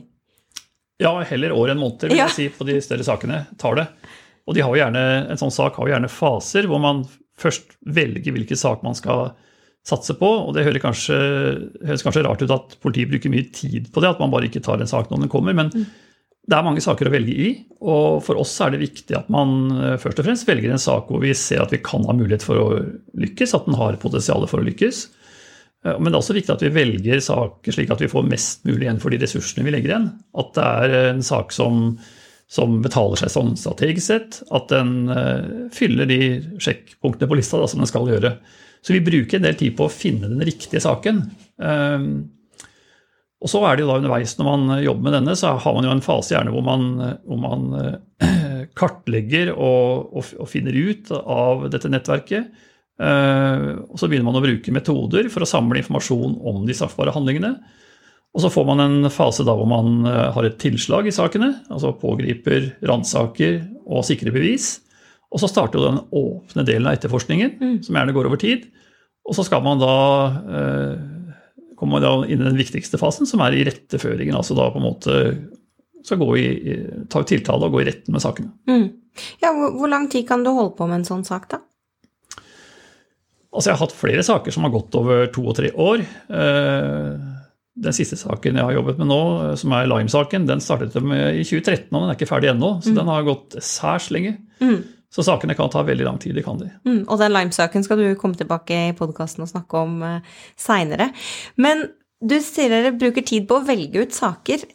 Ja, 1.02 1.12
heller 1.26 1.54
år 1.54 1.74
enn 1.74 1.82
måneder, 1.82 2.10
vil 2.10 2.20
ja. 2.20 2.28
jeg 2.30 2.36
si, 2.36 2.48
på 2.54 2.66
de 2.68 2.78
større 2.82 3.06
sakene. 3.06 3.44
tar 3.58 3.78
det. 3.78 3.88
Og 4.48 4.56
de 4.56 4.62
har 4.64 4.72
jo 4.72 4.80
gjerne, 4.80 5.04
en 5.28 5.40
sånn 5.40 5.54
sak 5.54 5.76
har 5.76 5.86
jo 5.86 5.94
gjerne 5.94 6.10
faser 6.10 6.70
hvor 6.70 6.80
man 6.82 7.04
først 7.38 7.76
velger 7.86 8.34
hvilken 8.34 8.58
sak 8.58 8.82
man 8.86 8.96
skal 8.98 9.32
satse 9.86 10.14
på. 10.18 10.30
Og 10.46 10.54
det 10.54 10.64
høres 10.66 10.82
kanskje, 10.82 11.18
høres 11.82 12.06
kanskje 12.06 12.24
rart 12.26 12.42
ut 12.42 12.54
at 12.54 12.78
politiet 12.82 13.10
bruker 13.10 13.34
mye 13.34 13.50
tid 13.54 13.90
på 13.90 14.02
det, 14.02 14.14
at 14.14 14.22
man 14.22 14.32
bare 14.32 14.46
ikke 14.50 14.62
tar 14.64 14.78
en 14.82 14.90
sak 14.90 15.10
når 15.10 15.26
den 15.26 15.34
kommer. 15.34 15.56
men 15.58 15.74
mm 15.74 15.88
det 16.48 16.56
er 16.56 16.64
mange 16.64 16.80
saker 16.80 17.08
å 17.08 17.12
velge 17.12 17.34
i, 17.36 17.48
og 17.84 18.22
for 18.24 18.40
oss 18.40 18.54
er 18.64 18.72
det 18.72 18.80
viktig 18.80 19.16
at 19.18 19.28
man 19.32 19.68
eh, 19.74 19.96
først 20.00 20.22
og 20.22 20.28
fremst 20.28 20.48
velger 20.48 20.72
en 20.72 20.80
sak 20.80 21.10
hvor 21.10 21.20
vi 21.20 21.34
ser 21.36 21.60
at 21.60 21.74
vi 21.74 21.82
kan 21.84 22.06
ha 22.08 22.14
mulighet 22.16 22.44
for 22.46 22.60
å 22.62 22.68
lykkes, 23.20 23.52
at 23.56 23.68
den 23.68 23.76
har 23.76 23.98
potensial 24.00 24.46
for 24.48 24.62
å 24.62 24.68
lykkes. 24.68 25.02
Eh, 25.84 25.98
men 25.98 26.08
det 26.08 26.14
er 26.16 26.22
også 26.22 26.36
viktig 26.38 26.54
at 26.54 26.64
vi 26.64 26.72
velger 26.72 27.20
saker 27.24 27.76
slik 27.76 27.92
at 27.92 28.00
vi 28.00 28.08
får 28.08 28.30
mest 28.30 28.64
mulig 28.68 28.86
igjen 28.86 29.02
for 29.02 29.12
de 29.12 29.20
ressursene 29.20 29.66
vi 29.66 29.74
legger 29.76 29.92
igjen. 29.92 30.08
At 30.40 30.54
det 30.56 30.70
er 30.86 30.96
en 31.10 31.20
sak 31.26 31.52
som, 31.52 31.92
som 32.48 32.80
betaler 32.84 33.20
seg 33.20 33.34
sånn 33.34 33.52
strategisk 33.60 34.06
sett, 34.08 34.40
at 34.48 34.72
den 34.72 35.12
uh, 35.12 35.68
fyller 35.74 36.08
de 36.08 36.22
sjekkpunktene 36.64 37.28
på 37.28 37.38
lista 37.42 37.60
da, 37.60 37.68
som 37.68 37.84
den 37.84 37.92
skal 37.92 38.08
gjøre. 38.08 38.38
Så 38.80 38.96
vi 38.96 39.04
bruker 39.04 39.36
en 39.36 39.44
del 39.44 39.60
tid 39.60 39.76
på 39.76 39.84
å 39.84 39.92
finne 39.92 40.30
den 40.30 40.48
riktige 40.48 40.80
saken. 40.80 41.26
Og 43.38 43.50
så 43.50 43.60
er 43.62 43.76
det 43.76 43.84
jo 43.84 43.90
da 43.92 43.98
underveis 44.00 44.34
når 44.38 44.46
man 44.48 44.78
jobber 44.82 45.06
med 45.06 45.14
denne, 45.14 45.34
så 45.38 45.52
har 45.62 45.74
man 45.76 45.86
jo 45.86 45.92
en 45.94 46.02
fase 46.02 46.34
gjerne 46.34 46.50
hvor 46.54 46.64
man, 46.66 46.86
hvor 47.22 47.38
man 47.38 47.66
eh, 47.78 48.64
kartlegger 48.78 49.52
og, 49.54 50.08
og, 50.10 50.32
og, 50.40 50.48
finner 50.50 50.74
ut 50.74 51.12
av 51.14 51.68
dette 51.70 51.90
nettverket. 51.92 52.48
Eh, 52.98 53.66
og 53.86 54.00
så 54.00 54.08
begynner 54.10 54.26
man 54.26 54.40
å 54.40 54.42
bruke 54.42 54.74
metoder 54.74 55.28
for 55.30 55.46
å 55.46 55.50
samle 55.50 55.78
informasjon 55.78 56.34
om 56.50 56.64
de 56.66 56.74
straffbare 56.74 57.14
handlingene. 57.14 57.54
Og 58.34 58.42
så 58.42 58.50
får 58.52 58.66
man 58.68 58.82
en 58.82 59.12
fase 59.14 59.46
da 59.46 59.54
hvor 59.56 59.70
man 59.70 60.02
eh, 60.10 60.24
har 60.34 60.48
et 60.48 60.58
tilslag 60.58 61.06
i 61.06 61.14
sakene, 61.14 61.52
altså 61.70 61.94
pågriper, 62.00 62.72
ransaker 62.90 63.60
og 63.86 64.02
sikrer 64.08 64.34
bevis. 64.34 64.80
Og 65.30 65.38
så 65.44 65.50
starter 65.50 65.78
jo 65.78 65.86
den 65.86 66.02
åpne 66.10 66.66
delen 66.66 66.90
av 66.90 66.98
etterforskningen, 66.98 67.54
mm. 67.60 67.78
som 67.86 68.00
gjerne 68.00 68.16
går 68.16 68.30
over 68.32 68.42
tid. 68.42 68.66
Og 69.28 69.36
så 69.36 69.46
skal 69.46 69.62
man 69.62 69.78
da 69.78 69.94
kommer 71.78 71.98
man 71.98 72.04
da 72.04 72.12
inn 72.26 72.42
i 72.42 72.48
den 72.48 72.58
viktigste 72.58 72.98
fasen, 73.00 73.28
som 73.28 73.42
er 73.44 73.54
i 73.54 73.64
retteføringen. 73.68 74.36
Altså 74.36 74.56
da 74.58 74.66
på 74.74 74.80
en 74.80 74.88
måte 74.88 75.18
skal 76.04 76.20
gå 76.20 76.28
i, 76.38 76.48
ta 77.10 77.22
ut 77.22 77.30
tiltale 77.30 77.68
og 77.68 77.74
gå 77.74 77.82
i 77.82 77.88
retten 77.88 78.14
med 78.14 78.24
sakene. 78.24 78.52
Mm. 78.70 78.86
Ja, 79.42 79.52
hvor, 79.54 79.72
hvor, 79.74 79.90
lang 79.90 80.06
tid 80.10 80.26
kan 80.28 80.44
du 80.44 80.52
holde 80.54 80.76
på 80.78 80.86
med 80.90 81.00
en 81.00 81.08
sånn 81.08 81.26
sak, 81.26 81.48
da? 81.50 81.62
Altså, 83.48 83.70
jeg 83.70 83.78
har 83.78 83.82
hatt 83.82 83.96
flere 83.96 84.24
saker 84.26 84.54
som 84.54 84.66
har 84.66 84.74
gått 84.74 84.94
over 84.98 85.26
to 85.34 85.42
og 85.50 85.56
tre 85.58 85.72
år. 85.72 86.04
Eh, 86.04 87.28
den 87.78 87.94
siste 87.96 88.18
saken 88.18 88.58
jeg 88.58 88.66
har 88.66 88.76
jobbet 88.76 89.00
med 89.00 89.08
nå, 89.10 89.22
som 89.58 89.74
er 89.74 89.88
Lime-saken, 89.88 90.46
den 90.48 90.62
startet 90.62 90.94
med 91.02 91.40
i 91.40 91.46
2013, 91.46 91.88
og 91.92 91.98
den 92.02 92.10
er 92.10 92.18
ikke 92.18 92.30
ferdig 92.30 92.52
ennå. 92.52 92.76
Så 92.84 92.92
mm. 92.92 92.98
den 93.00 93.10
har 93.10 93.26
gått 93.26 93.58
særs 93.64 94.10
lenge. 94.14 94.36
Mm. 94.62 94.80
Så 95.14 95.24
sakene 95.24 95.56
kan 95.56 95.70
ta 95.72 95.82
veldig 95.86 96.04
lang 96.04 96.18
tid. 96.20 96.34
det 96.36 96.44
kan 96.44 96.58
de. 96.60 96.68
Mm, 96.84 97.04
og 97.08 97.16
den 97.20 97.32
Lime-saken 97.32 97.84
skal 97.86 98.00
du 98.00 98.08
komme 98.20 98.36
tilbake 98.36 98.88
i 98.90 98.96
podkasten 98.96 99.46
og 99.46 99.48
snakke 99.48 99.80
om 99.80 100.02
uh, 100.04 100.42
seinere. 100.60 101.10
Men 101.56 101.86
du 102.18 102.36
sier 102.42 102.72
dere 102.72 102.96
bruker 102.98 103.24
tid 103.24 103.46
på 103.48 103.60
å 103.60 103.64
velge 103.64 104.02
ut 104.02 104.16
saker. 104.16 104.66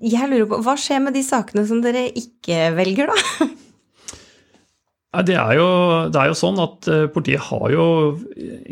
Jeg 0.00 0.30
lurer 0.30 0.46
på, 0.48 0.62
Hva 0.64 0.76
skjer 0.78 1.02
med 1.02 1.16
de 1.18 1.24
sakene 1.26 1.66
som 1.68 1.82
dere 1.84 2.06
ikke 2.08 2.70
velger, 2.78 3.10
da? 3.10 3.48
Det 5.28 5.34
er, 5.36 5.58
jo, 5.58 5.64
det 6.08 6.16
er 6.16 6.30
jo 6.30 6.36
sånn 6.40 6.60
at 6.62 6.86
eh, 6.88 7.02
politiet 7.12 7.42
har 7.50 7.66
jo 7.68 7.82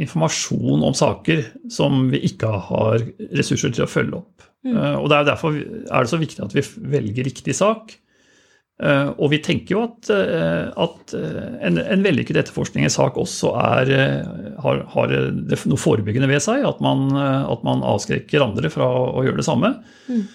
informasjon 0.01 0.87
om 0.89 0.95
saker 0.97 1.43
som 1.69 2.07
vi 2.09 2.23
ikke 2.31 2.49
har 2.71 3.03
ressurser 3.37 3.75
til 3.77 3.85
å 3.85 3.91
følge 3.91 4.23
opp. 4.23 4.47
Mm. 4.65 4.73
Eh, 4.73 4.97
og 5.03 5.11
det 5.13 5.19
er 5.19 5.27
Derfor 5.29 5.59
er 5.59 6.07
det 6.07 6.13
så 6.15 6.21
viktig 6.23 6.41
at 6.47 6.57
vi 6.57 6.65
velger 6.95 7.29
riktig 7.29 7.59
sak. 7.59 7.93
Eh, 8.81 9.09
og 9.21 9.33
vi 9.35 9.43
tenker 9.45 9.75
jo 9.75 9.85
at, 9.85 10.11
eh, 10.15 10.71
at 10.73 11.15
en, 11.15 11.79
en, 11.83 12.05
vellykket 12.05 12.39
etterforskning 12.41 12.87
i 12.89 12.93
sak 12.93 13.19
også 13.21 13.53
er, 13.61 13.95
har, 14.65 14.83
har 14.95 15.15
noe 15.37 15.81
forebyggende 15.81 16.31
ved 16.31 16.45
seg. 16.45 16.65
At 16.69 16.81
man, 16.85 17.09
at 17.15 17.65
man, 17.67 17.85
avskrekker 17.85 18.45
andre 18.45 18.73
fra 18.73 18.89
å 18.89 19.25
gjøre 19.27 19.43
det 19.43 19.49
samme. 19.49 19.75
Mm. 20.11 20.29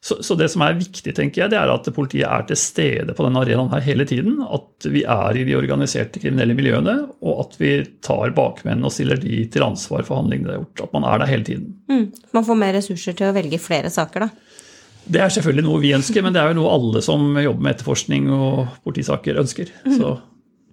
Så, 0.00 0.22
så, 0.22 0.34
det 0.38 0.46
som 0.52 0.62
er 0.62 0.76
viktig, 0.78 1.10
tenker 1.14 1.42
jeg, 1.42 1.50
det 1.52 1.58
er 1.58 1.70
at 1.72 1.88
politiet 1.94 2.28
er 2.30 2.44
til 2.46 2.58
stede 2.60 3.14
på 3.16 3.24
denne 3.26 3.40
arenaen 3.42 3.72
her 3.72 3.82
hele 3.82 4.06
tiden. 4.08 4.38
At 4.46 4.86
vi 4.86 5.02
er 5.02 5.38
i 5.38 5.42
de 5.48 5.56
organiserte 5.58 6.22
kriminelle 6.22 6.54
miljøene, 6.58 6.94
og 7.18 7.42
at 7.42 7.58
vi 7.58 7.72
tar 8.04 8.34
bakmennene 8.36 8.86
og 8.86 8.94
stiller 8.94 9.18
de 9.20 9.42
til 9.50 9.66
ansvar 9.66 10.06
for 10.06 10.20
handlingene 10.20 10.52
de 10.52 10.54
har 10.54 10.62
gjort. 10.62 10.84
At 10.86 10.94
man 10.94 11.08
er 11.10 11.22
der 11.22 11.32
hele 11.32 11.48
tiden. 11.50 11.72
Mm. 11.90 12.06
Man 12.38 12.46
får 12.46 12.60
mer 12.62 12.78
ressurser 12.78 13.18
til 13.18 13.30
å 13.30 13.34
velge 13.36 13.60
flere 13.62 13.90
saker, 13.92 14.28
da? 14.28 14.64
Det 15.08 15.22
er 15.24 15.32
selvfølgelig 15.32 15.64
noe 15.64 15.82
vi 15.82 15.94
ønsker, 15.96 16.24
men 16.24 16.34
det 16.34 16.42
er 16.42 16.52
jo 16.52 16.58
noe 16.60 16.72
alle 16.74 17.02
som 17.04 17.30
jobber 17.40 17.64
med 17.64 17.76
etterforskning 17.76 18.28
og 18.34 18.66
politisaker 18.84 19.40
ønsker. 19.40 19.72
Så 19.88 20.18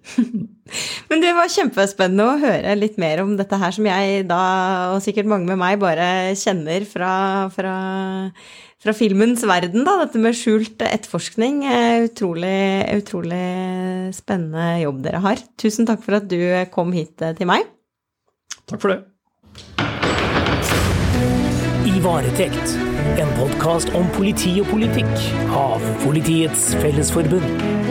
Men 1.10 1.22
det 1.22 1.32
var 1.34 1.50
kjempespennende 1.50 2.26
å 2.26 2.36
høre 2.38 2.76
litt 2.78 2.94
mer 3.00 3.24
om 3.24 3.32
dette 3.38 3.58
her, 3.58 3.74
som 3.74 3.88
jeg 3.88 4.26
da, 4.28 4.42
og 4.92 5.02
sikkert 5.02 5.26
mange 5.30 5.48
med 5.50 5.58
meg, 5.58 5.80
bare 5.82 6.36
kjenner 6.38 6.86
fra, 6.86 7.10
fra 7.54 7.74
fra 8.86 8.94
filmens 8.94 9.42
verden, 9.48 9.82
da, 9.86 9.96
dette 10.04 10.20
med 10.22 10.36
skjult 10.36 10.84
etterforskning. 10.84 11.64
Utrolig, 12.06 12.84
utrolig 12.94 13.42
spennende 14.16 14.82
jobb 14.84 15.02
dere 15.06 15.24
har. 15.24 15.42
Tusen 15.58 15.88
takk 15.88 16.04
for 16.04 16.20
at 16.20 16.30
du 16.30 16.38
kom 16.74 16.94
hit 16.94 17.24
eh, 17.24 17.34
til 17.38 17.50
meg. 17.50 17.66
Takk 18.66 18.82
for 18.82 18.94
det. 18.94 19.02
Varetekt, 22.06 22.78
en 23.18 23.30
podkast 23.34 23.88
om 23.98 24.06
politi 24.14 24.52
og 24.62 24.68
politikk 24.70 25.24
av 25.50 25.82
Politiets 26.04 26.68
Fellesforbund. 26.78 27.85